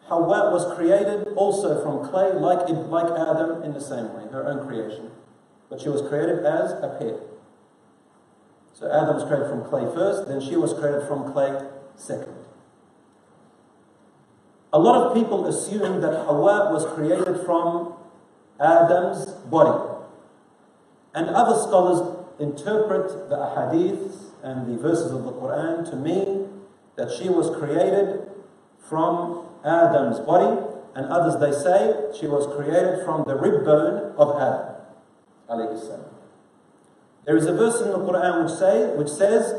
[0.04, 4.68] Hawa was created also from clay, like, like Adam in the same way, her own
[4.68, 5.12] creation.
[5.70, 7.18] But she was created as a pair.
[8.74, 11.60] So Adam was created from clay first, then she was created from clay
[11.96, 12.36] second.
[14.72, 17.94] A lot of people assume that Hawa was created from
[18.60, 19.96] Adam's body.
[21.16, 26.62] And other scholars interpret the ahadith and the verses of the Quran to mean
[26.96, 28.30] that she was created
[28.88, 30.62] from Adam's body,
[30.96, 34.77] and others they say she was created from the rib bone of Adam.
[37.25, 39.55] There is a verse in the Quran which, say, which says,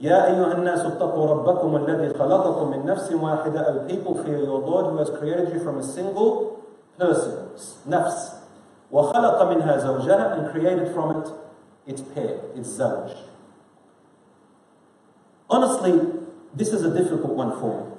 [0.00, 4.86] يا أيها الناس اتقوا ربكم الذي خلقكم من نفس واحدة O people fear your Lord
[4.86, 6.64] who has created you from a single
[6.98, 7.48] person,
[7.86, 8.36] nafs.
[8.92, 11.28] وخلق منها زوجها and created from it
[11.86, 13.14] its pair, its zawj.
[15.50, 16.00] Honestly,
[16.54, 17.92] this is a difficult one for me.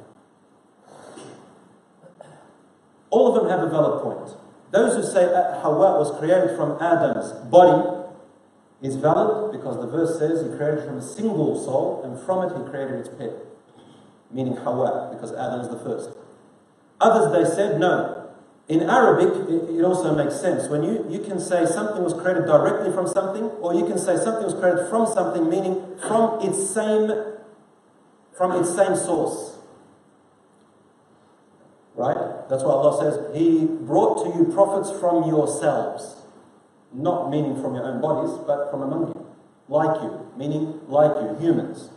[3.09, 4.35] All of them have a valid point.
[4.76, 8.12] Those who say Hawa was created from Adam's body
[8.82, 12.54] is valid because the verse says he created from a single soul and from it
[12.54, 13.32] he created its pair,
[14.30, 16.10] meaning Hawa, because Adam is the first.
[17.00, 18.28] Others they said no,
[18.68, 20.68] in Arabic, it, also makes sense.
[20.68, 24.18] When you, you can say something was created directly from something, or you can say
[24.18, 27.12] something was created from something, meaning from its same,
[28.36, 29.55] from its same source.
[31.96, 32.48] Right?
[32.48, 36.22] That's why Allah says, He brought to you prophets from yourselves.
[36.92, 39.26] Not meaning from your own bodies, but from among you.
[39.68, 41.90] Like you, meaning like you, humans.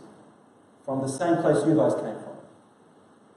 [0.84, 2.30] From the same place you guys came from.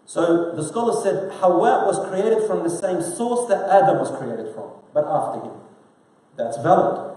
[0.05, 4.53] So the scholar said Hawa was created from the same source that Adam was created
[4.53, 5.55] from, but after him.
[6.35, 7.15] That's valid.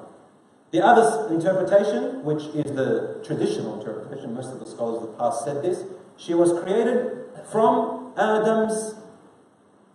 [0.73, 5.45] The other interpretation, which is the traditional interpretation, most of the scholars of the past
[5.45, 5.85] said this,
[6.17, 8.95] she was created from Adam's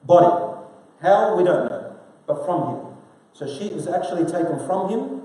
[0.03, 0.59] body.
[1.01, 1.95] How, we don't know,
[2.27, 2.85] but from him.
[3.33, 5.21] So she is actually taken from him,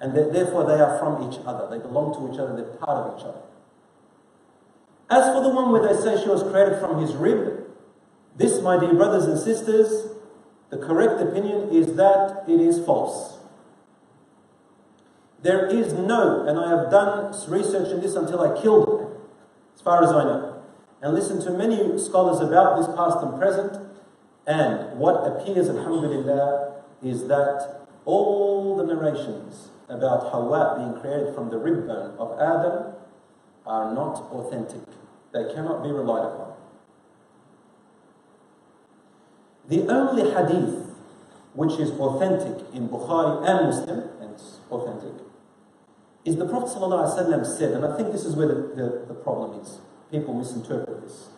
[0.00, 1.68] and therefore they are from each other.
[1.68, 3.40] They belong to each other, they're part of each other.
[5.10, 7.64] As for the one where they say she was created from his rib,
[8.36, 10.14] this, my dear brothers and sisters,
[10.70, 13.38] the correct opinion is that it is false.
[15.42, 19.20] There is no, and I have done research in this until I killed it,
[19.74, 20.62] as far as I know,
[21.00, 23.87] and listened to many scholars about this past and present,
[24.48, 31.58] and what appears, alhamdulillah, is that all the narrations about Hawa being created from the
[31.58, 32.94] rib bone of Adam
[33.66, 34.80] are not authentic.
[35.34, 36.54] They cannot be relied upon.
[39.68, 40.96] The only hadith
[41.52, 45.26] which is authentic in Bukhari and Muslim, and it's authentic,
[46.24, 49.60] is the Prophet ﷺ said, and I think this is where the, the, the problem
[49.60, 49.78] is.
[50.10, 51.28] People misinterpret this.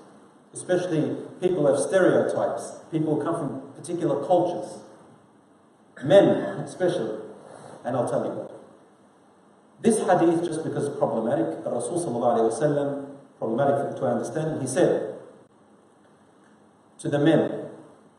[0.52, 2.80] Especially people have stereotypes.
[2.90, 4.80] People come from particular cultures.
[6.02, 6.26] Men,
[6.60, 7.18] especially.
[7.84, 8.50] And I'll tell you what.
[9.80, 12.00] This hadith, just because it's problematic, Rasul
[13.38, 15.14] problematic to understand, he said
[16.98, 17.66] to the men,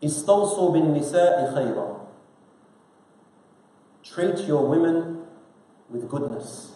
[0.02, 2.00] bin nisa'i khayra.
[4.04, 5.22] Treat your women
[5.90, 6.72] with goodness.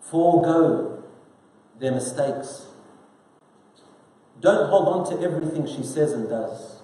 [0.00, 1.01] Forego
[1.82, 2.68] their mistakes.
[4.40, 6.80] Don't hold on to everything she says and does.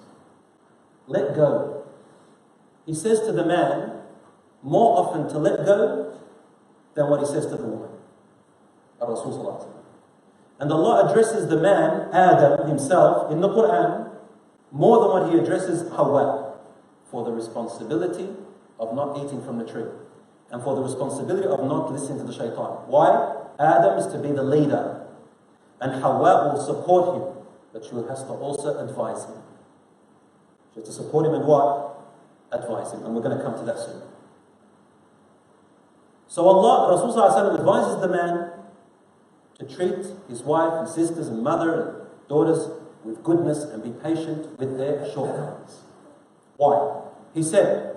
[1.07, 1.85] Let go.
[2.85, 3.93] He says to the man,
[4.61, 6.19] more often to let go
[6.95, 7.89] than what he says to the woman.
[10.59, 14.11] And Allah addresses the man, Adam himself, in the Quran
[14.71, 16.57] more than what he addresses Hawa
[17.09, 18.29] for the responsibility
[18.79, 19.89] of not eating from the tree
[20.51, 22.85] and for the responsibility of not listening to the shaitan.
[22.87, 23.37] Why?
[23.59, 24.98] Adam is to be the leader
[25.80, 29.42] and Hawa will support him, but she has to also advise him.
[30.72, 31.98] She has to support him and what?
[32.52, 33.04] Advise him.
[33.04, 34.00] And we're going to come to that soon.
[36.28, 38.50] So Allah, Rasulullah advises the man
[39.58, 42.70] to treat his wife and sisters and mother and daughters
[43.04, 45.82] with goodness and be patient with their shortcomings.
[46.56, 47.02] Why?
[47.34, 47.96] He said,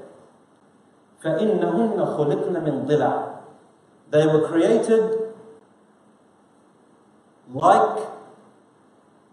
[1.24, 3.39] فإنهن خلقن من ضلع.
[4.12, 5.20] They were created
[7.53, 8.09] like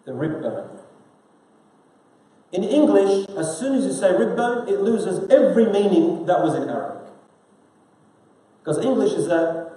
[0.06, 0.80] the rib bone.
[2.52, 6.56] In English, as soon as you say rib bone, it loses every meaning that was
[6.56, 7.08] in Arabic.
[8.60, 9.70] Because English is a, uh,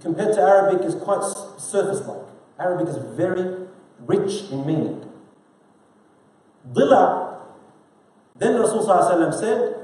[0.00, 1.22] compared to Arabic, is quite
[1.58, 2.26] surface-like.
[2.58, 3.66] Arabic is very
[4.00, 5.10] rich in meaning.
[6.72, 7.38] Dila,
[8.36, 8.84] then Rasul
[9.32, 9.74] said,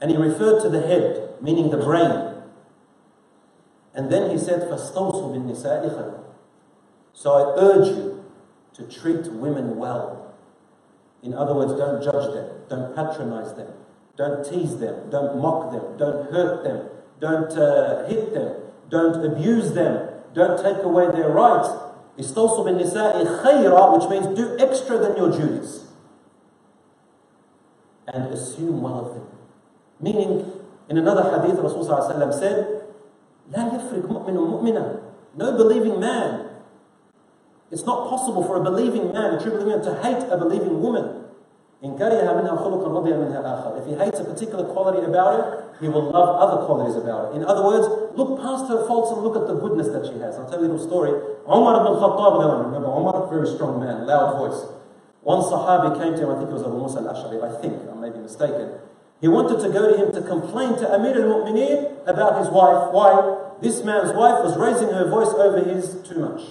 [0.00, 2.23] and he referred to the head, meaning the brain.
[3.93, 6.23] And then he said, فَاسْتَوْصُوا بِالنِّسَاءِ خَيْرًا
[7.13, 8.23] So I urge you
[8.73, 10.33] to treat women well.
[11.21, 13.73] In other words, don't judge them, don't patronize them,
[14.15, 16.87] don't tease them, don't mock them, don't hurt them,
[17.19, 18.55] don't uh, hit them,
[18.89, 21.69] don't abuse them, don't take away their rights.
[22.19, 25.85] استوصوا بالنساء خيرا, which means do extra than your duties.
[28.07, 29.27] And assume well of them.
[29.99, 30.51] Meaning,
[30.89, 32.81] in another hadith, Rasulullah said,
[33.51, 34.99] لا يفرق مؤمن مؤمنا.
[35.37, 36.45] No believing man.
[37.71, 40.81] It's not possible for a believing man, a true believing man, to hate a believing
[40.81, 41.25] woman.
[41.83, 43.77] إن كره منها خلقا رضي منها آخر.
[43.77, 47.39] If he hates a particular quality about her, he will love other qualities about her.
[47.39, 47.87] In other words,
[48.17, 50.37] look past her faults and look at the goodness that she has.
[50.37, 51.11] I'll tell you a little story.
[51.47, 54.65] Umar ibn Khattab, remember Umar, very strong man, loud voice.
[55.21, 57.95] One Sahabi came to him, I think it was Abu Musa al-Ash'ari, I think, I
[57.95, 58.71] may be mistaken.
[59.24, 62.92] He wanted to go to him to complain to Amir al-Mu'mineen about his wife.
[62.92, 63.40] Why?
[63.62, 66.42] This man's wife was raising her voice over his too much.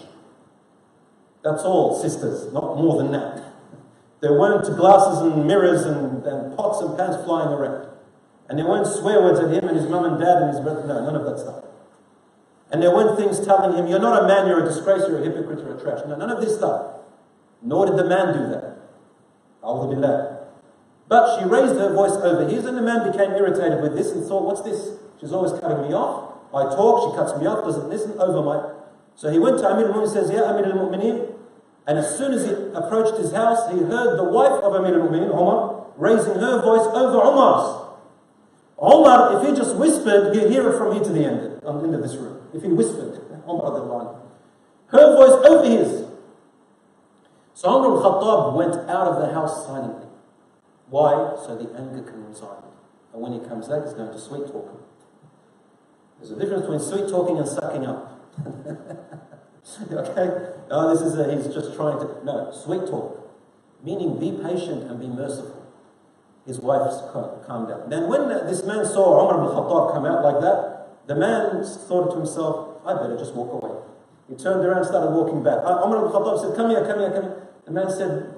[1.44, 3.44] That's all, sisters, not more than that.
[4.22, 7.90] There weren't glasses and mirrors and, and pots and pans flying around.
[8.50, 10.84] And there weren't swear words at him and his mum and dad and his brother.
[10.88, 11.66] No, none of that stuff.
[12.72, 15.24] And there weren't things telling him, you're not a man, you're a disgrace, you're a
[15.24, 16.00] hypocrite, you're a trash.
[16.08, 17.02] No, none of this stuff.
[17.62, 18.80] Nor did the man do that.
[19.62, 20.33] Billah.
[21.08, 24.26] But she raised her voice over his, and the man became irritated with this and
[24.26, 24.98] thought, What's this?
[25.20, 26.34] She's always cutting me off.
[26.54, 28.74] I talk, she cuts me off, doesn't listen, over my.
[29.16, 31.36] So he went to Amir al says, Yeah, Amir al.
[31.86, 35.08] And as soon as he approached his house, he heard the wife of Amir al
[35.08, 37.82] Mu'mineen, Umar, raising her voice over Umar's.
[38.82, 41.84] Umar, if he just whispered, he'd hear it from here to the end, on the
[41.84, 42.42] end of this room.
[42.54, 44.20] If he whispered, Umar
[44.94, 46.06] her voice over his.
[47.56, 50.08] So Umar al-Khattab went out of the house silently.
[50.90, 51.36] Why?
[51.46, 52.64] So the anger can reside.
[53.14, 54.78] And when he comes out, he's going to sweet talk him.
[56.20, 58.20] There's a difference between sweet talking and sucking up.
[59.92, 60.54] okay?
[60.72, 62.24] Oh, this is a, he's just trying to.
[62.26, 63.20] No, sweet talk.
[63.84, 65.62] Meaning be patient and be merciful.
[66.46, 67.90] His wife's calmed down.
[67.90, 72.12] Then when this man saw Umar ibn Khattab come out like that, the man thought
[72.12, 73.80] to himself, I better just walk away.
[74.30, 75.60] He turned around and started walking back.
[75.64, 77.48] Uh, Umar ibn Khattab said, Come here, come here, come here.
[77.66, 78.33] The man said,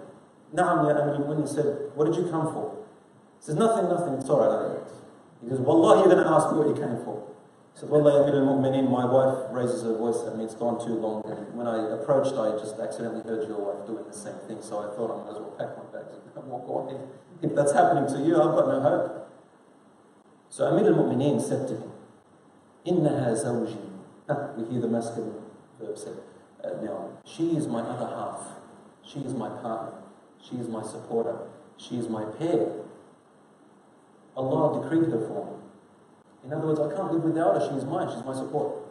[0.56, 2.80] Na'am ya Amir ibn he said, what did you come for?
[3.40, 4.80] He says, nothing, nothing, it's alright.
[5.44, 7.28] He goes, Wallah, you're going to ask me what you came for.
[7.74, 10.96] He said, Wallah, Amir al-Mu'mineen, my wife raises her voice at me, it's gone too
[10.96, 11.22] long.
[11.54, 14.96] When I approached, I just accidentally heard your wife doing the same thing, so I
[14.96, 17.10] thought I might as well pack my bags and walk on.
[17.44, 19.28] If that's happening to you, I've got no hope.
[20.50, 21.92] So Amir al-Mu'mineen said to him,
[22.88, 23.92] Innaha zawji.
[24.58, 25.36] We hear the masculine
[25.80, 26.18] verb said
[26.64, 27.10] uh, now.
[27.26, 28.56] She is my other half.
[29.04, 30.05] She is my partner.
[30.48, 31.38] She is my supporter.
[31.78, 32.68] She is my peer.
[34.38, 35.52] Allah decreed her for me.
[36.44, 37.68] In other words, I can't live without her.
[37.68, 38.08] She is mine.
[38.14, 38.84] She's my support.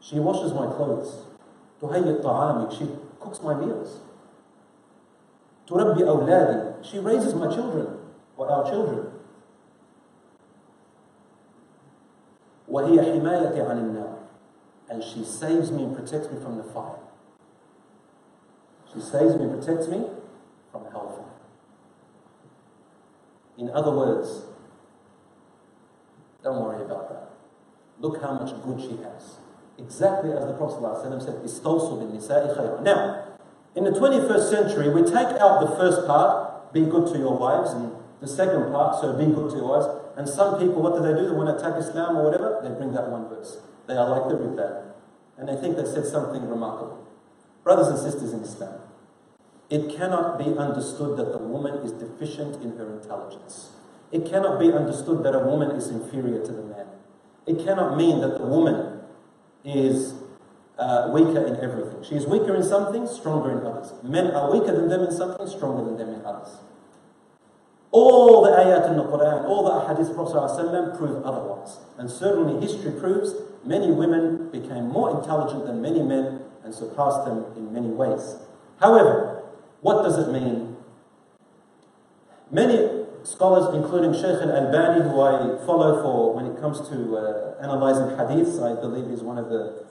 [0.00, 1.24] She washes my clothes.
[2.76, 2.88] She
[3.20, 4.00] cooks my meals.
[6.82, 7.98] She raises my children,
[8.36, 9.06] or our children.
[14.90, 16.98] And she saves me and protects me from the fire.
[18.92, 20.04] She saves me and protects me
[20.72, 21.24] from hellfire.
[23.58, 24.42] In other words,
[26.42, 27.30] don't worry about that.
[28.00, 29.36] Look how much good she has.
[29.78, 32.82] Exactly as the Prophet ﷺ said, nisa'i.
[32.82, 33.24] Now,
[33.76, 37.72] in the 21st century, we take out the first part, be good to your wives,
[37.72, 39.86] and the second part, so be good to your wives.
[40.16, 41.28] And some people, what do they do?
[41.28, 43.58] They want to attack Islam or whatever, they bring that one verse.
[43.86, 44.92] They are like the Ribban.
[45.38, 47.06] And they think they said something remarkable.
[47.62, 48.80] Brothers and sisters in Islam,
[49.68, 53.70] it cannot be understood that the woman is deficient in her intelligence.
[54.10, 56.86] It cannot be understood that a woman is inferior to the man.
[57.46, 59.00] It cannot mean that the woman
[59.64, 60.14] is
[60.78, 62.02] uh, weaker in everything.
[62.02, 63.92] She is weaker in some things, stronger in others.
[64.02, 66.48] Men are weaker than them in something, stronger than them in others.
[67.92, 71.78] All the ayat in the Quran, all the hadith of Prophet prove otherwise.
[71.98, 73.34] And certainly history proves
[73.64, 76.40] many women became more intelligent than many men
[76.70, 78.36] and surpassed them in many ways.
[78.78, 79.42] However,
[79.80, 80.70] what does it mean
[82.52, 87.62] Many scholars, including Sheikh Al Albani, who I follow for when it comes to uh,
[87.62, 89.84] analyzing hadiths, I believe is one of the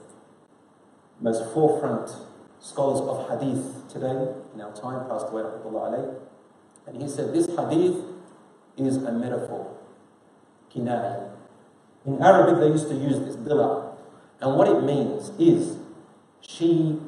[1.22, 2.12] most forefront
[2.60, 6.20] scholars of hadith today in our time, passed away, alayhi.
[6.86, 8.04] And he said this hadith
[8.76, 9.78] is a metaphor.
[10.76, 13.96] In Arabic, they used to use this dila.
[14.42, 15.79] And what it means is
[16.42, 17.00] she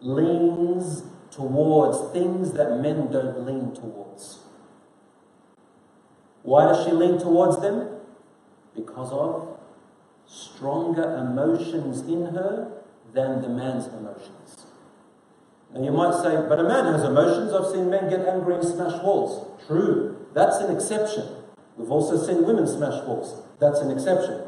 [0.00, 4.40] leans towards things that men don't lean towards.
[6.42, 7.88] Why does she lean towards them?
[8.74, 9.58] Because of
[10.26, 12.82] stronger emotions in her
[13.12, 14.66] than the man's emotions.
[15.74, 17.52] Now you might say, but a man has emotions.
[17.52, 19.60] I've seen men get angry and smash walls.
[19.66, 21.24] True, that's an exception.
[21.76, 23.42] We've also seen women smash walls.
[23.58, 24.42] That's an exception.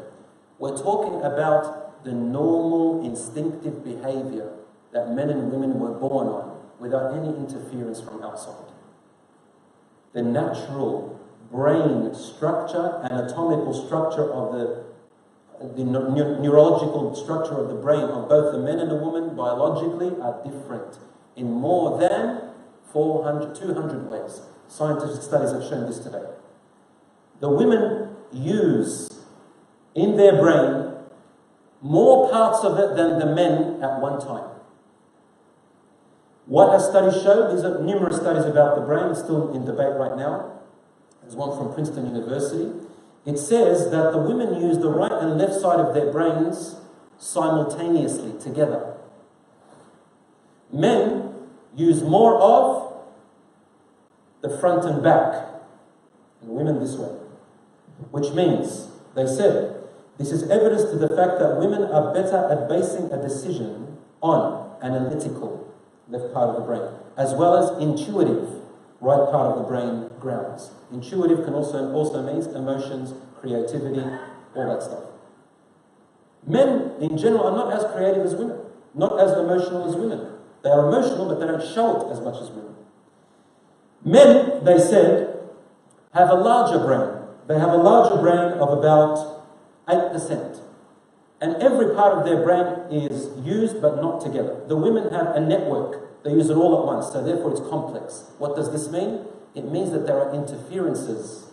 [0.59, 4.51] We're talking about the normal instinctive behavior
[4.91, 8.71] that men and women were born on without any interference from outside.
[10.13, 11.19] The natural
[11.51, 14.83] brain structure, anatomical structure of the,
[15.75, 20.41] the neurological structure of the brain of both the men and the woman biologically are
[20.43, 20.97] different
[21.35, 22.49] in more than
[22.91, 24.41] 400, 200 ways.
[24.67, 26.25] Scientific studies have shown this today.
[27.39, 29.09] The women use
[29.95, 30.90] in their brain
[31.81, 34.49] more parts of it than the men at one time.
[36.45, 37.55] What has studies shown?
[37.55, 40.59] These are numerous studies about the brain, still in debate right now.
[41.21, 42.71] There's one from Princeton University.
[43.25, 46.75] It says that the women use the right and left side of their brains
[47.17, 48.95] simultaneously, together.
[50.73, 51.33] Men
[51.75, 52.93] use more of
[54.41, 55.47] the front and back,
[56.41, 57.15] and women this way.
[58.09, 59.80] Which means, they said,
[60.21, 64.77] this is evidence to the fact that women are better at basing a decision on
[64.83, 65.73] analytical
[66.09, 68.61] left part of the brain, as well as intuitive
[68.99, 70.69] right part of the brain grounds.
[70.91, 74.05] Intuitive can also also means emotions, creativity,
[74.53, 75.05] all that stuff.
[76.45, 78.59] Men in general are not as creative as women,
[78.93, 80.37] not as emotional as women.
[80.61, 82.75] They are emotional, but they don't show it as much as women.
[84.05, 85.39] Men, they said,
[86.13, 87.25] have a larger brain.
[87.47, 89.40] They have a larger brain of about
[89.91, 90.61] 8%.
[91.41, 94.63] And every part of their brain is used but not together.
[94.67, 96.23] The women have a network.
[96.23, 98.31] They use it all at once, so therefore it's complex.
[98.37, 99.25] What does this mean?
[99.55, 101.47] It means that there are interferences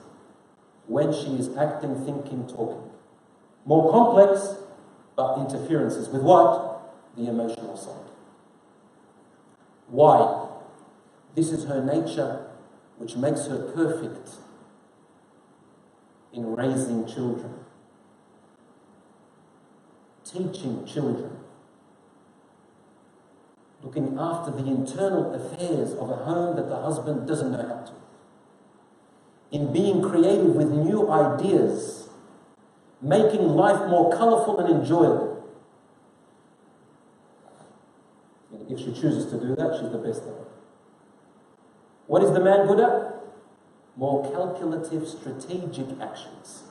[0.86, 2.90] when she is acting, thinking, talking.
[3.64, 4.56] More complex,
[5.16, 6.08] but interferences.
[6.08, 6.94] With what?
[7.16, 8.10] The emotional side.
[9.88, 10.48] Why?
[11.34, 12.46] This is her nature,
[12.98, 14.30] which makes her perfect
[16.32, 17.54] in raising children,
[20.30, 21.30] teaching children,
[23.82, 27.92] looking after the internal affairs of a home that the husband doesn't know how to,
[29.50, 32.08] in being creative with new ideas,
[33.00, 35.28] making life more colorful and enjoyable.
[38.68, 40.34] If she chooses to do that, she's the best it.
[42.06, 43.14] What is the man good at?
[43.96, 46.64] More calculative, strategic actions.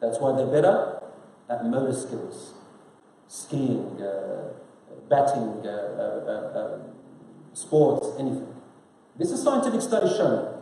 [0.00, 1.02] That's why they're better
[1.48, 2.54] at motor skills,
[3.32, 4.52] skiing, uh,
[5.08, 5.70] batting, uh,
[6.28, 6.78] uh, uh,
[7.54, 8.54] sports, anything.
[9.16, 10.52] This is scientific study showing.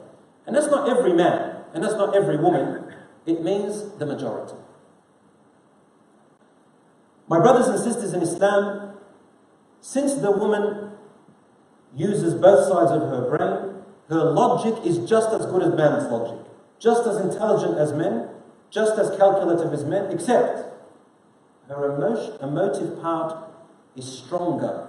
[0.46, 2.94] And that's not every man, and that's not every woman.
[3.26, 4.54] It means the majority.
[7.26, 8.94] My brothers and sisters in Islam,
[9.80, 10.92] since the woman
[11.96, 16.46] uses both sides of her brain, her logic is just as good as man's logic,
[16.78, 18.28] just as intelligent as men,
[18.70, 20.69] just as calculative as men, except
[21.70, 23.48] her emotive part
[23.96, 24.88] is stronger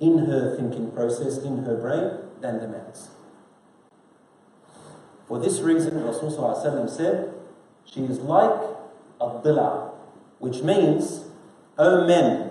[0.00, 3.10] in her thinking process, in her brain, than the man's.
[5.26, 7.34] For this reason, Rasulullah said,
[7.84, 8.60] she is like
[9.20, 9.90] a dila,
[10.38, 11.24] which means,
[11.78, 12.50] O men.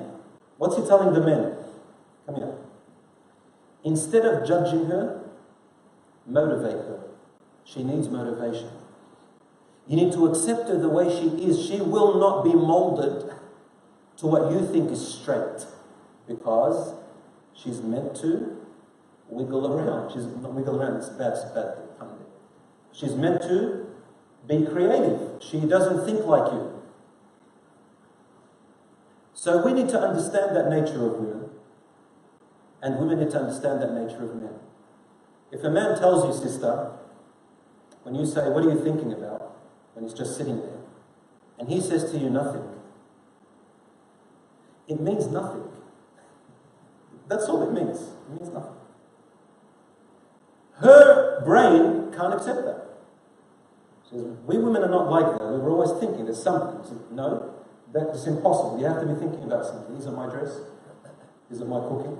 [0.57, 1.55] What's he telling the men?
[2.25, 2.55] Come here.
[3.83, 5.23] Instead of judging her,
[6.25, 6.99] motivate her.
[7.63, 8.69] She needs motivation.
[9.87, 11.63] You need to accept her the way she is.
[11.65, 13.31] She will not be molded
[14.21, 15.65] to what you think is straight
[16.27, 16.93] because
[17.53, 18.57] she's meant to
[19.29, 20.13] wiggle around.
[20.13, 21.77] She's not wiggle around, it's bad, it's bad
[22.93, 23.87] She's meant to
[24.47, 25.41] be creative.
[25.41, 26.81] She doesn't think like you.
[29.33, 31.49] So we need to understand that nature of women.
[32.81, 34.53] And women need to understand that nature of men.
[35.51, 36.91] If a man tells you, sister,
[38.03, 39.51] when you say, What are you thinking about?
[39.93, 40.79] when he's just sitting there,
[41.59, 42.63] and he says to you nothing,
[44.91, 45.63] it means nothing.
[47.29, 47.97] That's all it means.
[48.01, 48.75] It means nothing.
[50.79, 52.87] Her brain can't accept that.
[54.03, 55.45] She says, We women are not like that.
[55.45, 56.83] We're always thinking there's something.
[56.83, 57.53] Says, no,
[57.93, 58.79] that's impossible.
[58.79, 59.95] You have to be thinking about something.
[59.95, 60.59] Is it my dress?
[61.49, 62.17] Is it my cooking?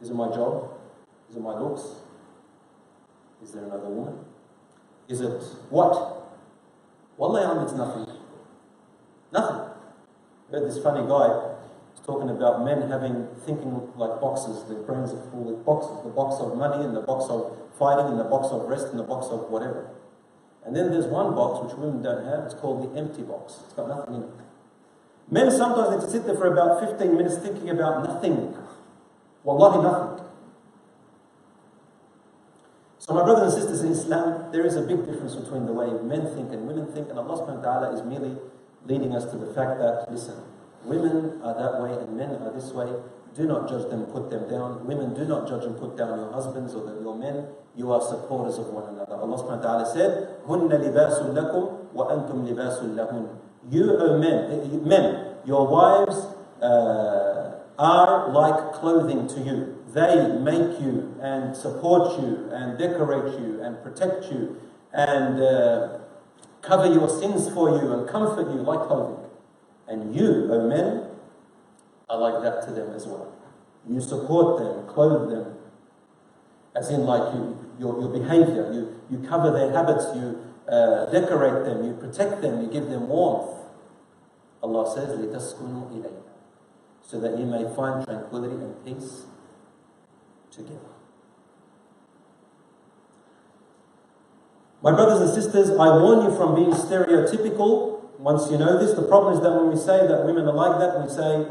[0.00, 0.70] Is it my job?
[1.28, 1.82] Is it my looks?
[3.42, 4.24] Is there another woman?
[5.08, 6.22] Is it what?
[7.16, 8.06] Wallahi, it's nothing.
[9.32, 9.72] Nothing.
[10.48, 11.47] I heard this funny guy
[12.08, 14.64] talking about men having thinking like boxes.
[14.64, 16.00] Their brains are full of boxes.
[16.08, 18.98] The box of money and the box of fighting and the box of rest and
[18.98, 19.92] the box of whatever.
[20.64, 22.48] And then there's one box which women don't have.
[22.48, 23.60] It's called the empty box.
[23.64, 24.40] It's got nothing in it.
[25.30, 28.56] Men sometimes need to sit there for about 15 minutes thinking about nothing.
[29.44, 30.24] Wallahi, nothing.
[32.98, 35.88] So, my brothers and sisters in Islam, there is a big difference between the way
[36.02, 38.36] men think and women think, and Allah is merely
[38.86, 40.36] leading us to the fact that, listen,
[40.85, 42.91] women are that way and men are this way.
[43.35, 44.85] Do not judge them, put them down.
[44.85, 47.47] Women, do not judge and put down your husbands or your men.
[47.75, 49.15] You are supporters of one another.
[49.15, 53.37] Allah subhanahu wa ta'ala said, هُنَّ لِبَاسٌ لَكُمْ وَأَنْتُمْ لِبَاسٌ لَهُنْ
[53.71, 56.15] You, O men, men, your wives
[56.61, 59.83] uh, are like clothing to you.
[59.93, 65.99] They make you and support you and decorate you and protect you and uh,
[66.61, 69.23] cover your sins for you and comfort you like clothing.
[69.87, 71.09] And you, O men,
[72.09, 73.33] are like that to them as well.
[73.87, 75.55] You support them, clothe them,
[76.75, 78.71] as in like you, your, your behavior.
[78.71, 83.07] You, you cover their habits, you uh, decorate them, you protect them, you give them
[83.09, 83.59] warmth.
[84.61, 86.21] Allah says, لِتَسْكُنُوا إِلَيْهَا
[87.01, 89.25] So that you may find tranquility and peace
[90.49, 90.79] together.
[94.81, 97.96] My brothers and sisters, I warn you from being stereotypical.
[98.18, 100.78] once you know this, the problem is that when we say that women are like
[100.80, 101.46] that, we say,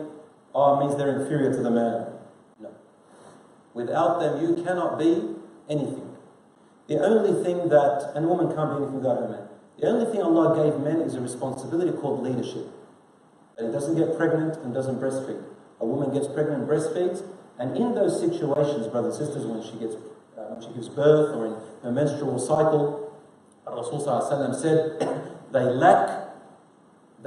[0.54, 2.08] oh, it means they're inferior to the man.
[2.60, 2.70] No.
[3.74, 5.36] Without them, you cannot be
[5.70, 6.16] anything.
[6.88, 9.48] The only thing that, and a woman can't be anything without a man.
[9.80, 12.68] The only thing Allah gave men is a responsibility called leadership.
[13.58, 15.42] And it doesn't get pregnant and doesn't breastfeed.
[15.80, 17.24] A woman gets pregnant and breastfeeds,
[17.60, 19.96] and in those situations, brothers and sisters, when she gets
[20.38, 23.08] uh, when she gives birth or in her menstrual cycle,
[23.66, 24.00] Rasul
[24.54, 25.00] said,
[25.52, 26.27] they lack,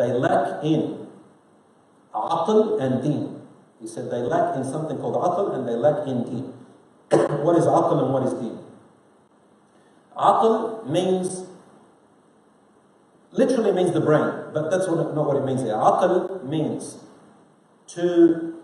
[0.01, 1.07] they lack in
[2.15, 3.43] aql and deen.
[3.81, 6.45] He said they lack in something called aql and they lack in deen.
[7.45, 8.59] what is aql and what is deen?
[10.17, 11.47] Aql means,
[13.33, 15.75] literally means the brain, but that's what, not what it means here.
[15.75, 16.97] Aql means
[17.89, 18.55] to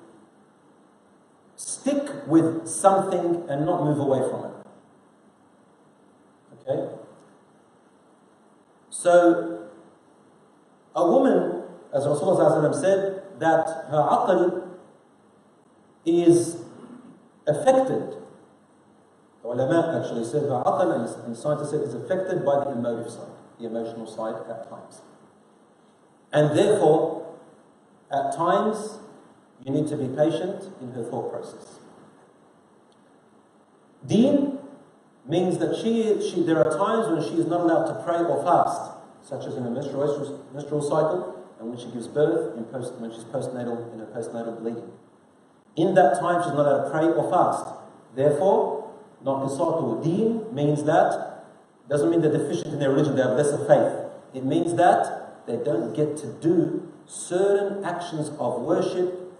[1.56, 4.52] stick with something and not move away from it.
[6.68, 6.94] Okay?
[8.88, 9.55] So,
[10.96, 11.62] a woman,
[11.94, 14.68] as Rasulullah said, that her aql
[16.06, 16.64] is
[17.46, 18.16] affected.
[19.42, 23.28] The ulama actually said her aql, and scientists said, is affected by the emotive side,
[23.60, 25.02] the emotional side at times.
[26.32, 27.36] And therefore,
[28.10, 28.98] at times,
[29.64, 31.78] you need to be patient in her thought process.
[34.06, 34.58] Deen
[35.28, 38.42] means that she, she, there are times when she is not allowed to pray or
[38.44, 38.95] fast,
[39.26, 43.24] such as in a menstrual, cycle and when she gives birth, in post, when she's
[43.24, 44.88] postnatal, in her postnatal bleeding.
[45.74, 47.74] In that time, she's not allowed to pray or fast.
[48.14, 51.44] Therefore, naqisatu deen means that,
[51.88, 54.06] doesn't mean they're deficient in their religion, they have lesser faith.
[54.32, 59.32] It means that they don't get to do certain actions of worship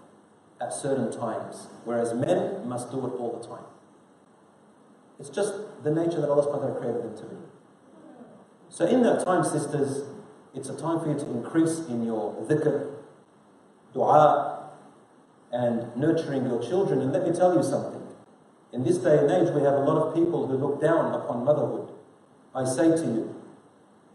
[0.59, 3.63] at certain times, whereas men must do it all the time.
[5.19, 7.37] It's just the nature that Allah subhanahu wa created them to be.
[8.69, 10.03] So in that time, sisters,
[10.53, 12.93] it's a time for you to increase in your dhikr,
[13.93, 14.71] dua,
[15.51, 17.01] and nurturing your children.
[17.01, 18.01] And let me tell you something.
[18.73, 21.45] In this day and age, we have a lot of people who look down upon
[21.45, 21.91] motherhood.
[22.53, 23.35] I say to you,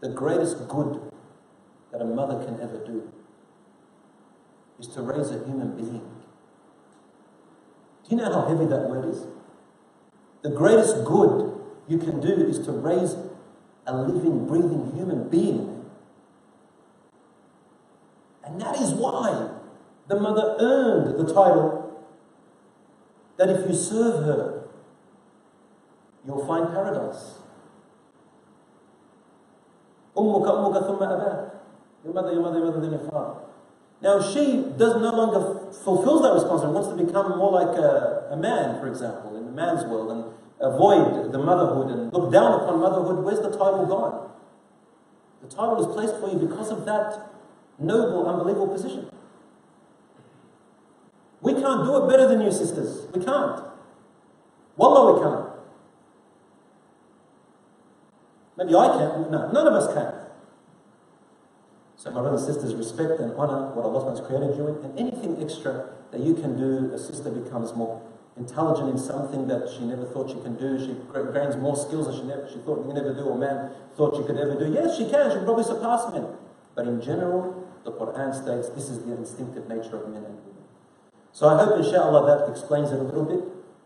[0.01, 1.11] the greatest good
[1.91, 3.11] that a mother can ever do
[4.79, 6.01] is to raise a human being.
[8.03, 9.25] Do you know how heavy that word is?
[10.41, 13.15] The greatest good you can do is to raise
[13.85, 15.85] a living, breathing human being.
[18.43, 19.49] And that is why
[20.07, 22.05] the mother earned the title
[23.37, 24.63] that if you serve her,
[26.25, 27.39] you'll find paradise.
[30.15, 33.39] Your mother, your mother, your mother, then your father.
[34.01, 38.37] Now, she does no longer fulfills that responsibility, wants to become more like a, a
[38.37, 42.79] man, for example, in the man's world, and avoid the motherhood and look down upon
[42.79, 43.23] motherhood.
[43.23, 44.29] Where's the title gone?
[45.41, 47.29] The title is placed for you because of that
[47.77, 49.09] noble, unbelievable position.
[51.41, 53.07] We can't do it better than you, sisters.
[53.13, 53.61] We can't.
[54.77, 55.49] Wallah, we can't.
[58.57, 59.31] Maybe I can.
[59.31, 60.13] No, none of us can.
[61.97, 64.99] So, my brothers and sisters, respect and honor what Allah has created you in, and
[64.99, 68.01] anything extra that you can do, a sister becomes more
[68.37, 70.79] intelligent in something that she never thought she can do.
[70.79, 70.95] She
[71.33, 74.15] gains more skills than she never she thought she could ever do, or man thought
[74.17, 74.71] she could ever do.
[74.71, 75.29] Yes, she can.
[75.29, 76.27] She can probably surpass men.
[76.75, 80.63] But in general, the Quran states this is the instinctive nature of men and women.
[81.31, 83.43] So I hope, inshallah, that explains it a little bit.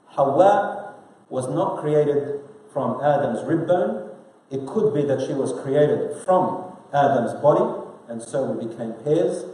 [0.08, 0.96] Hawa
[1.30, 2.42] was not created
[2.72, 4.12] from Adam's rib bone.
[4.50, 9.46] It could be that she was created from Adam's body, and so we became pairs.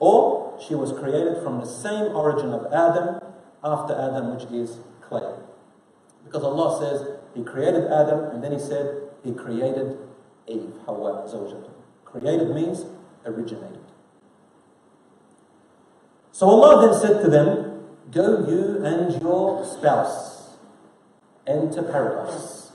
[0.00, 3.20] Or she was created from the same origin of Adam,
[3.64, 5.34] after Adam, which is clay.
[6.24, 9.98] Because Allah says He created Adam, and then He said He created
[10.46, 11.70] Eve, Hawa, Zawjatu.
[12.04, 12.84] Created means
[13.24, 13.80] originated.
[16.32, 20.56] So Allah then said to them, Go you and your spouse,
[21.46, 22.72] enter paradise.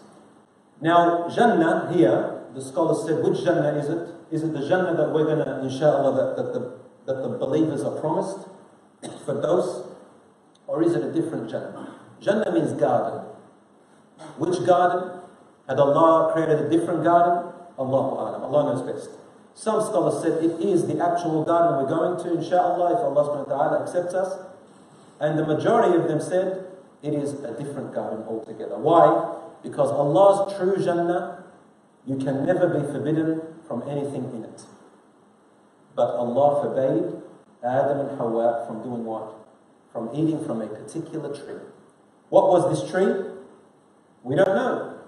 [0.82, 4.10] Now, Jannah here, the scholars said, which Jannah is it?
[4.32, 7.84] Is it the Jannah that we're going to, inshallah, that, that, the, that the believers
[7.84, 8.48] are promised
[9.26, 9.87] for those?
[10.68, 11.96] Or is it a different Jannah?
[12.20, 13.24] Jannah means garden.
[14.38, 15.22] Which garden?
[15.68, 17.54] Had Allah created a different garden?
[17.80, 18.44] Allahu Alam.
[18.44, 19.10] Allah knows best.
[19.54, 23.48] Some scholars said it is the actual garden we're going to, inshallah, if Allah subhanahu
[23.50, 24.40] wa ta'ala accepts us.
[25.20, 26.68] And the majority of them said
[27.02, 28.78] it is a different garden altogether.
[28.78, 29.36] Why?
[29.64, 31.44] Because Allah's true Jannah,
[32.06, 34.64] you can never be forbidden from anything in it.
[35.96, 37.22] But Allah forbade
[37.64, 39.34] Adam and Hawa from doing what?
[39.92, 41.62] From eating from a particular tree.
[42.30, 43.32] What was this tree?
[44.24, 45.00] We don't know.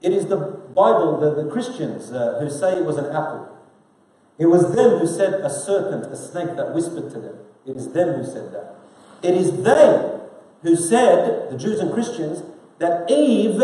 [0.00, 3.48] It is the Bible, the, the Christians uh, who say it was an apple.
[4.38, 7.36] It was them who said a serpent, a snake that whispered to them.
[7.66, 8.76] It is them who said that.
[9.22, 10.20] It is they
[10.62, 12.42] who said, the Jews and Christians,
[12.78, 13.62] that Eve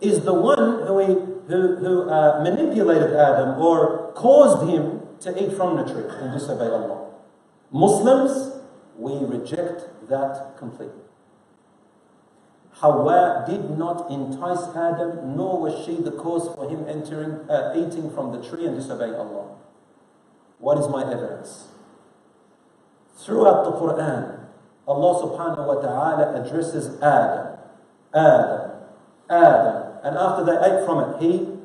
[0.00, 1.06] is the one who, he,
[1.48, 6.66] who, who uh, manipulated Adam or caused him to eat from the tree and disobey
[6.66, 7.10] Allah.
[7.70, 8.57] Muslims,
[8.98, 11.02] we reject that completely.
[12.72, 18.10] Hawa did not entice Adam, nor was she the cause for him entering, uh, eating
[18.10, 19.56] from the tree and disobeying Allah.
[20.58, 21.68] What is my evidence?
[23.16, 24.46] Throughout the Quran,
[24.86, 27.58] Allah subhanahu wa ta'ala addresses Adam,
[28.14, 28.70] Adam,
[29.28, 29.84] Adam.
[30.04, 31.58] And after they ate from it, he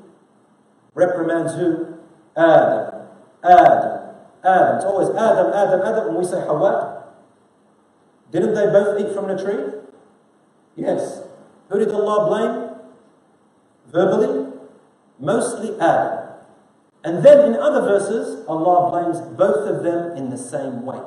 [0.95, 1.99] reprimands who?
[2.36, 3.05] Adam,
[3.43, 4.75] Adam, Adam.
[4.77, 6.07] It's always Adam, Adam, Adam.
[6.07, 7.03] When we say Hawa,
[8.34, 9.79] didn't they both eat from the tree?
[10.75, 11.21] Yes.
[11.69, 12.81] Who did Allah blame?
[13.91, 14.51] Verbally?
[15.19, 16.29] Mostly Adam.
[17.03, 21.01] And then in other verses, Allah blames both of them in the same way.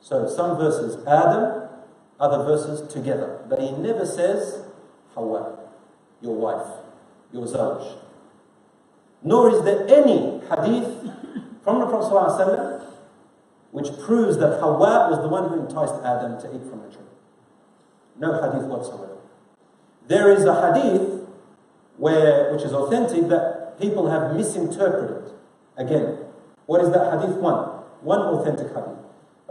[0.00, 1.68] So some verses Adam,
[2.20, 3.40] other verses together.
[3.48, 4.64] But he never says
[5.14, 5.58] Hawa,
[6.20, 6.66] your wife,
[7.32, 7.98] your zawj.
[9.24, 11.10] Nor is there any hadith
[11.64, 12.87] from the Prophet
[13.71, 17.09] which proves that Hawa was the one who enticed Adam to eat from the tree.
[18.19, 19.17] No hadith whatsoever.
[20.07, 21.27] There is a hadith
[21.97, 25.31] where, which is authentic, that people have misinterpreted.
[25.77, 26.19] Again,
[26.65, 27.37] what is that hadith?
[27.37, 27.81] One.
[28.01, 28.99] One authentic hadith.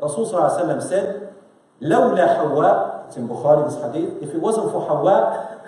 [0.01, 1.35] Rasul said,
[1.81, 5.61] لولا Hawa, it's in Bukhari, this hadith, if it wasn't for Hawa,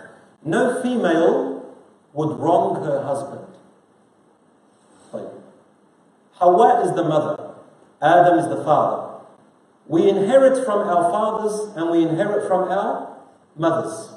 [0.45, 1.75] no female
[2.13, 3.41] would wrong her husband.
[6.35, 7.48] Hawa is the mother,
[8.02, 9.20] Adam is the father.
[9.88, 13.18] We inherit from our fathers and we inherit from our
[13.58, 14.14] mothers.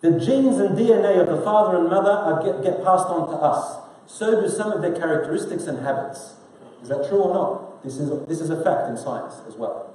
[0.00, 3.34] The genes and DNA of the father and mother are get, get passed on to
[3.34, 3.78] us.
[4.06, 6.36] So do some of their characteristics and habits.
[6.82, 7.82] Is that true or not?
[7.82, 9.94] This is this is a fact in science as well.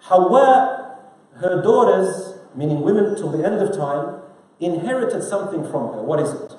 [0.00, 0.98] Hawa,
[1.36, 4.22] her daughters, meaning women till the end of time,
[4.58, 6.02] inherited something from her.
[6.02, 6.56] What is it?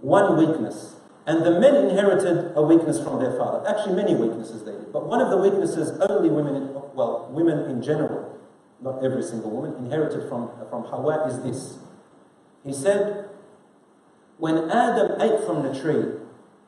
[0.00, 0.96] One weakness.
[1.30, 3.62] And the men inherited a weakness from their father.
[3.64, 4.92] Actually, many weaknesses they did.
[4.92, 8.36] But one of the weaknesses only women, well, women in general,
[8.82, 11.78] not every single woman, inherited from, from Hawa is this.
[12.66, 13.28] He said,
[14.38, 16.18] when Adam ate from the tree,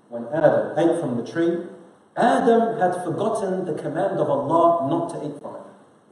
[0.08, 1.66] when Adam ate from the tree,
[2.16, 5.62] Adam had forgotten the command of Allah not to eat from it.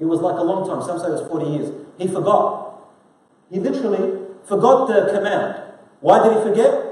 [0.01, 1.73] It was like a long time, some say it was 40 years.
[1.99, 2.83] He forgot.
[3.49, 5.63] He literally forgot the command.
[6.01, 6.90] Why did he forget?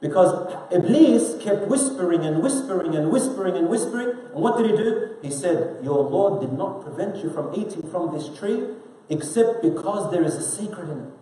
[0.00, 4.10] Because Iblis kept whispering and whispering and whispering and whispering.
[4.34, 5.16] And what did he do?
[5.22, 8.64] He said, Your Lord did not prevent you from eating from this tree
[9.08, 11.12] except because there is a secret in it.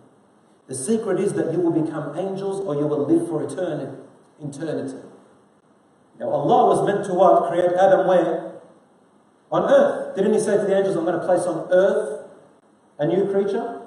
[0.67, 3.97] The secret is that you will become angels or you will live for eternity.
[4.41, 4.97] eternity.
[6.19, 7.49] Now, Allah was meant to what?
[7.49, 8.53] Create Adam where?
[9.51, 10.15] On earth.
[10.15, 12.27] Didn't He say to the angels, I'm going to place on earth
[12.97, 13.81] a new creature?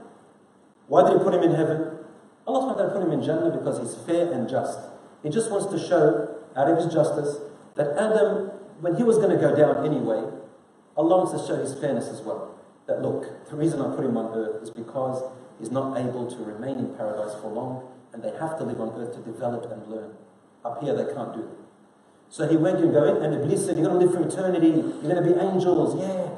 [0.89, 1.95] Why did He put him in heaven?
[2.47, 4.78] Allah SWT put him in Jannah because he's fair and just.
[5.22, 7.38] He just wants to show, out of his justice,
[7.74, 10.22] that Adam, when he was going to go down anyway,
[10.97, 12.55] Allah wants to show his fairness as well.
[12.86, 15.22] That look, the reason I put him on earth is because
[15.59, 18.94] he's not able to remain in paradise for long, and they have to live on
[19.01, 20.12] earth to develop and learn.
[20.64, 21.66] Up here, they can't do that.
[22.28, 25.14] So he went and going, and Iblis said, You're going to live for eternity, you're
[25.14, 26.36] going to be angels, yeah.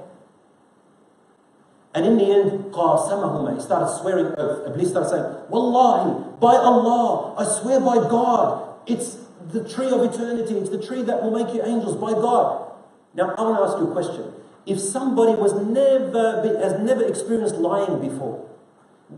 [1.98, 4.68] And in the end, qasamahuma, he started swearing oath.
[4.70, 9.18] Iblis started saying, Wallahi, by Allah, I swear by God, it's
[9.50, 12.70] the tree of eternity, it's the tree that will make you angels, by God.
[13.14, 14.32] Now, I want to ask you a question.
[14.64, 18.46] If somebody was never be, has never experienced lying before,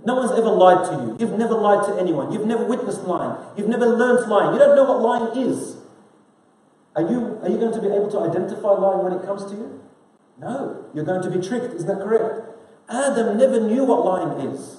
[0.07, 3.37] no one's ever lied to you, you've never lied to anyone, you've never witnessed lying,
[3.59, 5.77] you've never learned lying, you don't know what lying is.
[6.97, 9.53] Are you, are you going to be able to identify lying when it comes to
[9.53, 9.85] you?
[10.39, 12.50] No, you're going to be tricked, is that correct?
[12.90, 14.78] Adam never knew what lying is.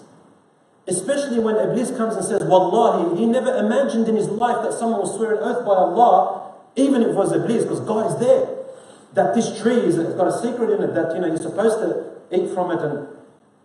[0.86, 5.00] Especially when Iblis comes and says, Wallahi, he never imagined in his life that someone
[5.00, 8.48] will swear an oath by Allah, even if it was Iblis, because God is there.
[9.14, 11.78] That this tree is, it's got a secret in it, that you know you're supposed
[11.80, 12.80] to eat from it.
[12.80, 13.08] And,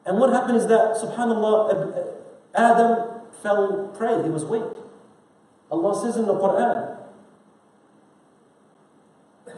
[0.05, 2.07] and what happened is that, subhanAllah,
[2.55, 4.63] Adam fell prey, he was weak.
[5.69, 6.97] Allah says in the Quran,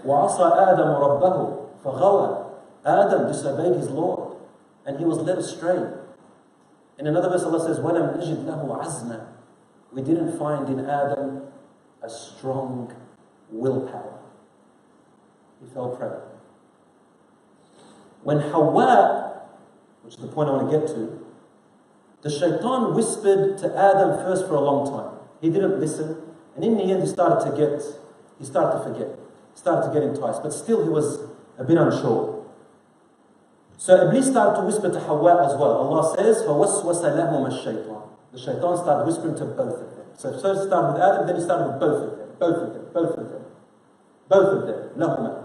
[0.05, 1.55] وعصى آدم ربه
[1.85, 2.43] فغوى
[2.85, 4.26] Adam disobeyed his Lord
[4.87, 5.91] and he was led astray.
[6.99, 9.25] In another verse, Allah says, وَلَمْ نَجِدْ لَهُ عَزْمًا
[9.91, 11.43] We didn't find in Adam
[12.01, 12.93] a strong
[13.49, 14.19] willpower.
[15.61, 16.09] He fell prey.
[18.23, 19.41] When Hawa,
[20.03, 21.25] which is the point I want to get to,
[22.21, 25.19] the shaitan whispered to Adam first for a long time.
[25.41, 26.21] He didn't listen,
[26.55, 27.81] and in the end, he started to get,
[28.39, 29.19] he started to forget,
[29.55, 31.19] started to get enticed, but still he was
[31.57, 32.36] a bit unsure.
[33.83, 35.83] So Iblis started to whisper to Hawa as well.
[35.83, 38.01] Allah says, فَوَسْوَسَ لَهُمَ الشَّيْطَانِ
[38.31, 40.07] The shaitan started whispering to both of them.
[40.15, 42.29] So first started with Adam, then he started with both of them.
[42.39, 43.43] Both of them, both of them.
[44.29, 44.79] Both of them.
[44.95, 45.43] لَهُمَا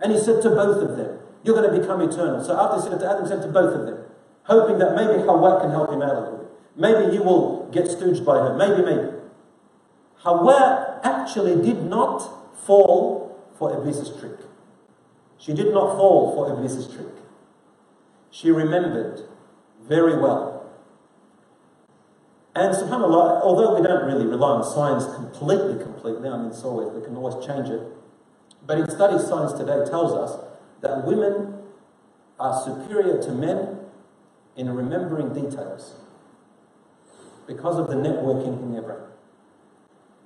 [0.00, 2.42] And he said to both of them, You're going to become eternal.
[2.42, 4.02] So after he said it to Adam, he said to both of them,
[4.50, 6.50] hoping that maybe Hawa can help him out a little bit.
[6.74, 8.58] Maybe he will get stooged by her.
[8.58, 9.14] Maybe, maybe.
[10.26, 12.18] Hawa actually did not
[12.66, 14.40] fall for Iblis's trick.
[15.38, 17.14] She did not fall for Iblis's trick
[18.31, 19.21] she remembered
[19.81, 20.69] very well.
[22.55, 26.89] And subhanAllah, although we don't really rely on science completely, completely, I mean, it's always,
[26.93, 27.81] we can always change it.
[28.65, 30.45] But in studies, science today tells us
[30.81, 31.59] that women
[32.39, 33.79] are superior to men
[34.55, 35.95] in remembering details
[37.47, 38.99] because of the networking in their brain.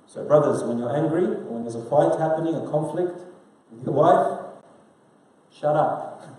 [0.06, 3.20] So, brothers, when you're angry, when there's a fight happening, a conflict
[3.70, 4.40] with your wife,
[5.50, 6.33] shut up.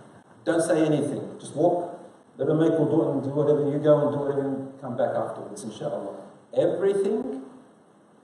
[0.46, 1.38] Don't say anything.
[1.39, 2.00] Just walk.
[2.38, 3.70] Let her make wudu and do whatever.
[3.70, 6.22] You go and do whatever and come back afterwards, inshallah.
[6.56, 7.41] Everything.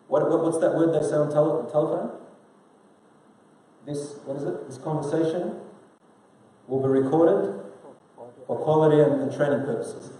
[0.07, 2.11] What, what, what's that word they say on tele, telephone?
[3.85, 4.67] This, what is it?
[4.67, 5.59] This conversation
[6.67, 7.59] will be recorded
[8.45, 10.11] for quality and, and training purposes.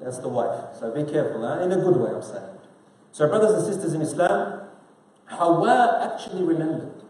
[0.00, 0.76] That's the wife.
[0.78, 1.62] So be careful, huh?
[1.62, 2.44] in a good way, I'm saying.
[3.12, 4.60] So, brothers and sisters in Islam,
[5.26, 7.02] Hawa actually remembered.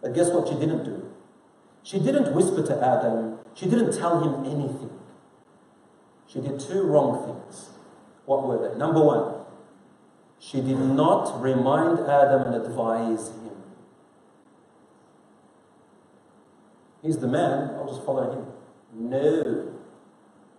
[0.00, 1.12] But guess what she didn't do?
[1.82, 4.90] She didn't whisper to Adam, she didn't tell him anything.
[6.26, 7.70] She did two wrong things.
[8.26, 8.76] What were they?
[8.76, 9.34] Number one,
[10.38, 13.50] she did not remind Adam and advise him.
[17.02, 18.46] He's the man, I'll just follow him.
[18.92, 19.72] No.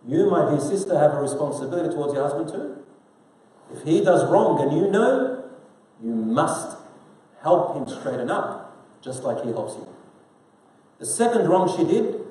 [0.07, 2.83] You, my dear sister, have a responsibility towards your husband too.
[3.75, 5.43] If he does wrong and you know,
[6.01, 6.77] you must
[7.43, 9.87] help him straighten up, just like he helps you.
[10.99, 12.26] The second wrong she did,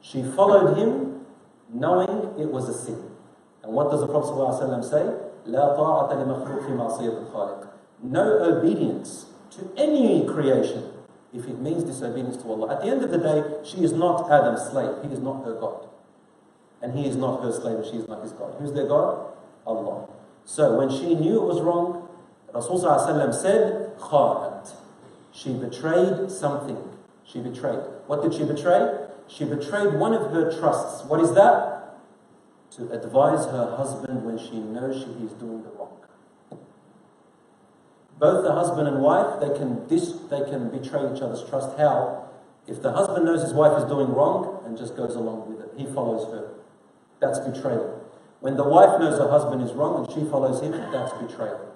[0.00, 1.26] she followed him
[1.72, 3.10] knowing it was a sin.
[3.62, 5.14] And what does the Prophet ﷺ say?
[5.46, 7.66] لا طاعة لمخلوق في معصية الخالق.
[8.02, 10.90] No obedience to any creation
[11.32, 12.74] if it means disobedience to Allah.
[12.74, 14.96] At the end of the day, she is not Adam's slave.
[15.02, 15.88] He is not her God.
[16.80, 18.54] And he is not her slave and she is not his God.
[18.58, 19.32] Who's their God?
[19.66, 20.06] Allah.
[20.44, 22.08] So when she knew it was wrong,
[22.52, 24.70] Rasulullah said, خانت.
[25.32, 26.78] She betrayed something.
[27.24, 27.80] She betrayed.
[28.06, 29.07] What did she betray?
[29.29, 31.05] She betrayed one of her trusts.
[31.05, 31.99] What is that?
[32.71, 35.97] To advise her husband when she knows she is doing the wrong.
[38.17, 41.77] Both the husband and wife, they can, dis- they can betray each other's trust.
[41.77, 42.27] How?
[42.67, 45.73] If the husband knows his wife is doing wrong and just goes along with it,
[45.77, 46.49] he follows her.
[47.21, 48.03] That's betrayal.
[48.39, 51.69] When the wife knows her husband is wrong and she follows him, that's betrayal.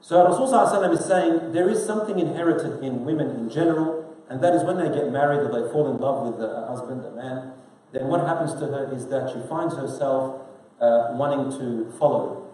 [0.00, 3.99] So Rasulullah is saying there is something inherited in women in general
[4.30, 7.04] and that is when they get married or they fall in love with a husband,
[7.04, 7.52] a man,
[7.92, 10.42] then what happens to her is that she finds herself
[10.80, 12.48] uh, wanting to follow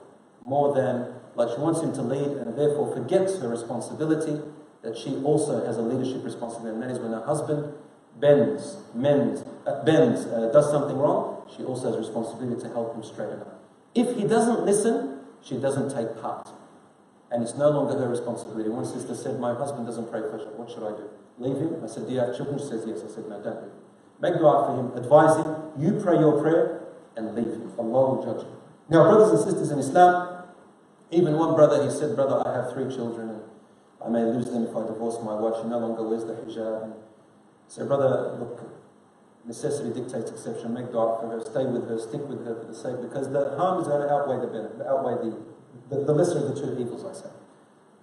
[0.47, 4.41] more than, like she wants him to lead and therefore forgets her responsibility,
[4.81, 6.74] that she also has a leadership responsibility.
[6.74, 7.74] And that is when her husband
[8.18, 13.03] bends, mends, uh, bends, uh, does something wrong, she also has responsibility to help him
[13.03, 13.61] straighten up.
[13.95, 16.49] If he doesn't listen, she doesn't take part.
[17.31, 18.70] And it's no longer her responsibility.
[18.70, 20.55] One sister said, My husband doesn't pray Fajr.
[20.55, 21.11] What should I do?
[21.39, 21.83] Leave him?
[21.83, 22.59] I said, Do you have children?
[22.59, 23.03] She says, Yes.
[23.05, 23.72] I said, No, don't leave.
[24.20, 27.72] Make dua for him, advise him, you pray your prayer, and leave him.
[27.79, 28.53] Allah will judge him.
[28.89, 30.45] Now, brothers and sisters in Islam,
[31.11, 33.41] even one brother, he said, Brother, I have three children, and
[34.05, 35.61] I may lose them if I divorce my wife.
[35.61, 36.85] She no longer wears the hijab.
[36.85, 36.95] And
[37.68, 38.62] so, brother, look,
[39.45, 40.72] necessity dictates exception.
[40.72, 43.55] Make dua for her, stay with her, stick with her for the sake, because the
[43.57, 45.37] harm is going to outweigh the benefit, outweigh the,
[45.89, 47.31] the, the lesser of the two evils, I say.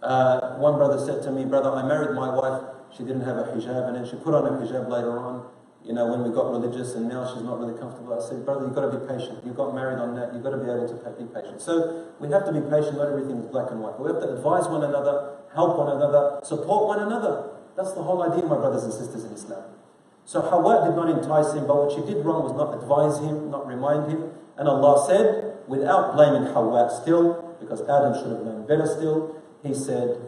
[0.02, 2.64] Uh, one brother said to me, Brother, I married my wife,
[2.96, 5.46] she didn't have a hijab, and then she put on a hijab later on
[5.86, 8.64] you know, when we got religious and now she's not really comfortable, I said, brother,
[8.64, 9.44] you've got to be patient.
[9.44, 10.32] You got married on that.
[10.32, 11.60] You've got to be able to be patient.
[11.60, 12.96] So we have to be patient.
[12.96, 14.00] Not everything is black and white.
[14.00, 17.52] But we have to advise one another, help one another, support one another.
[17.76, 19.76] That's the whole idea, my brothers and sisters in Islam.
[20.24, 23.52] So Hawa did not entice him, but what she did wrong was not advise him,
[23.52, 24.32] not remind him.
[24.56, 29.74] And Allah said, without blaming Hawa still, because Adam should have known better still, He
[29.74, 30.20] said,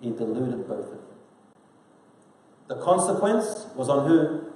[0.00, 1.00] He deluded both of them.
[2.68, 4.46] The consequence was on who?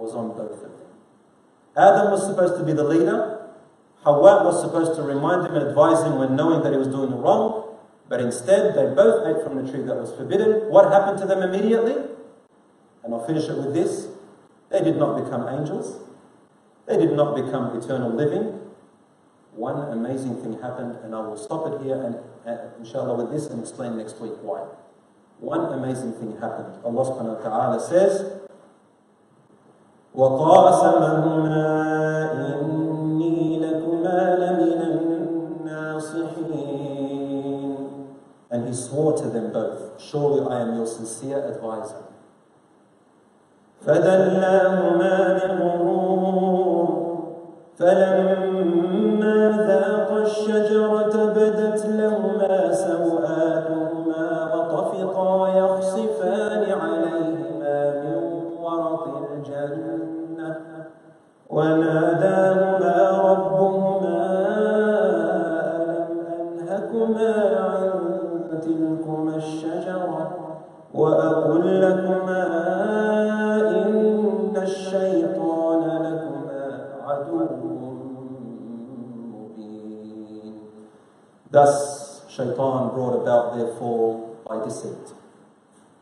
[0.00, 0.72] was on both of them.
[1.76, 3.46] Adam was supposed to be the leader.
[4.02, 7.10] Hawa was supposed to remind him and advise him when knowing that he was doing
[7.10, 7.76] the wrong.
[8.08, 10.70] But instead, they both ate from the tree that was forbidden.
[10.70, 11.94] What happened to them immediately?
[13.04, 14.08] And I'll finish it with this.
[14.70, 16.00] They did not become angels.
[16.86, 18.59] They did not become eternal living
[19.55, 22.15] One amazing thing happened, and I will stop it here and,
[22.45, 24.67] and inshallah with this and explain next week why.
[25.39, 26.75] One amazing thing happened.
[26.83, 28.31] Allah subhanahu wa ta'ala says,
[30.15, 31.67] وقاسمهما
[32.55, 34.79] إني لكما لمن
[35.67, 36.65] الناصحين
[38.51, 42.03] And he swore to them both, Surely I am your sincere advisor.
[43.85, 46.48] فدلاهما بغرور
[47.80, 53.39] فلما ذاقا الشجرة بدت لهما سوآتهما
[82.92, 85.14] Brought about their fall by deceit.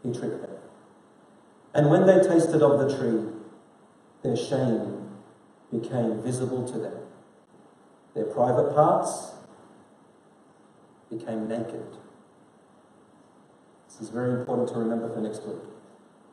[0.03, 0.57] He tricked them.
[1.75, 3.25] And when they tasted of the tree,
[4.23, 5.11] their shame
[5.71, 6.95] became visible to them.
[8.15, 9.33] Their private parts
[11.11, 11.87] became naked.
[13.89, 15.63] This is very important to remember for next week.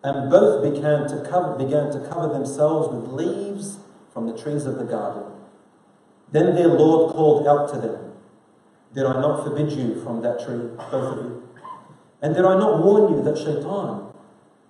[0.04, 3.80] And both began to cover, began to cover themselves with leaves
[4.14, 5.24] from the trees of the garden.
[6.32, 8.05] Then their Lord called out to them,
[8.95, 11.49] Did I not forbid you from that tree, both of you?
[12.23, 14.13] And did I not warn you that Shaitan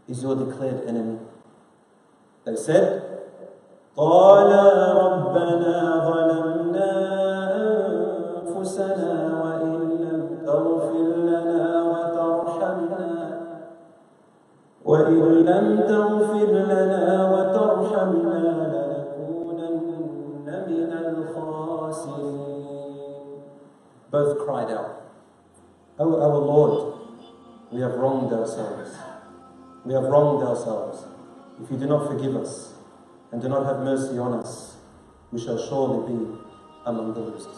[0.09, 1.19] is your declared enemy?
[2.45, 3.07] They said,
[3.97, 5.77] قالا ربنا
[6.09, 6.91] ظلمنا
[8.47, 9.13] أنفسنا
[9.43, 9.73] وإن
[10.05, 13.11] لم تغفر لنا وترحمنا
[14.85, 18.39] وإن لم تغفر لنا وترحمنا
[18.73, 22.34] لنكونن من الخاسرين
[24.16, 25.12] both cried out,
[26.00, 27.00] Oh our Lord,
[27.70, 28.96] we have wronged ourselves.
[29.84, 31.04] We have wronged ourselves.
[31.62, 32.76] If you do not forgive us
[33.34, 34.78] and do not have mercy on us,
[35.34, 36.38] we shall surely be
[36.86, 37.58] among the losers.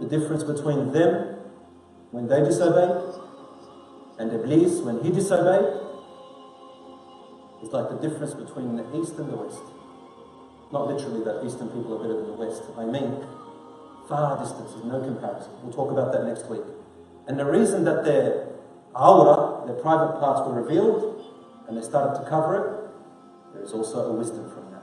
[0.00, 1.36] The difference between them
[2.10, 3.12] when they disobeyed
[4.18, 5.68] and Iblis when he disobeyed
[7.62, 9.64] is like the difference between the east and the west.
[10.72, 12.62] Not literally that eastern people are better than the west.
[12.78, 13.22] I mean,
[14.08, 15.52] far distances, no comparison.
[15.62, 16.62] We'll talk about that next week.
[17.26, 18.48] And the reason that their
[18.94, 21.24] awrah, their private parts, were revealed
[21.68, 24.82] and they started to cover it, there is also a wisdom from that.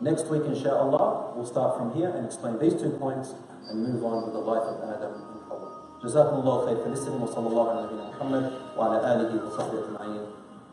[0.00, 3.34] Next week, inshallah, we'll start from here and explain these two points
[3.68, 6.40] and move on with the life of Adam and Hawa.
[6.40, 10.24] الله خير فلسلم وصلى الله على نبينا محمد وعلى اله وصحبه اجمعين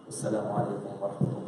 [0.06, 1.47] والسلام عليكم ورحمه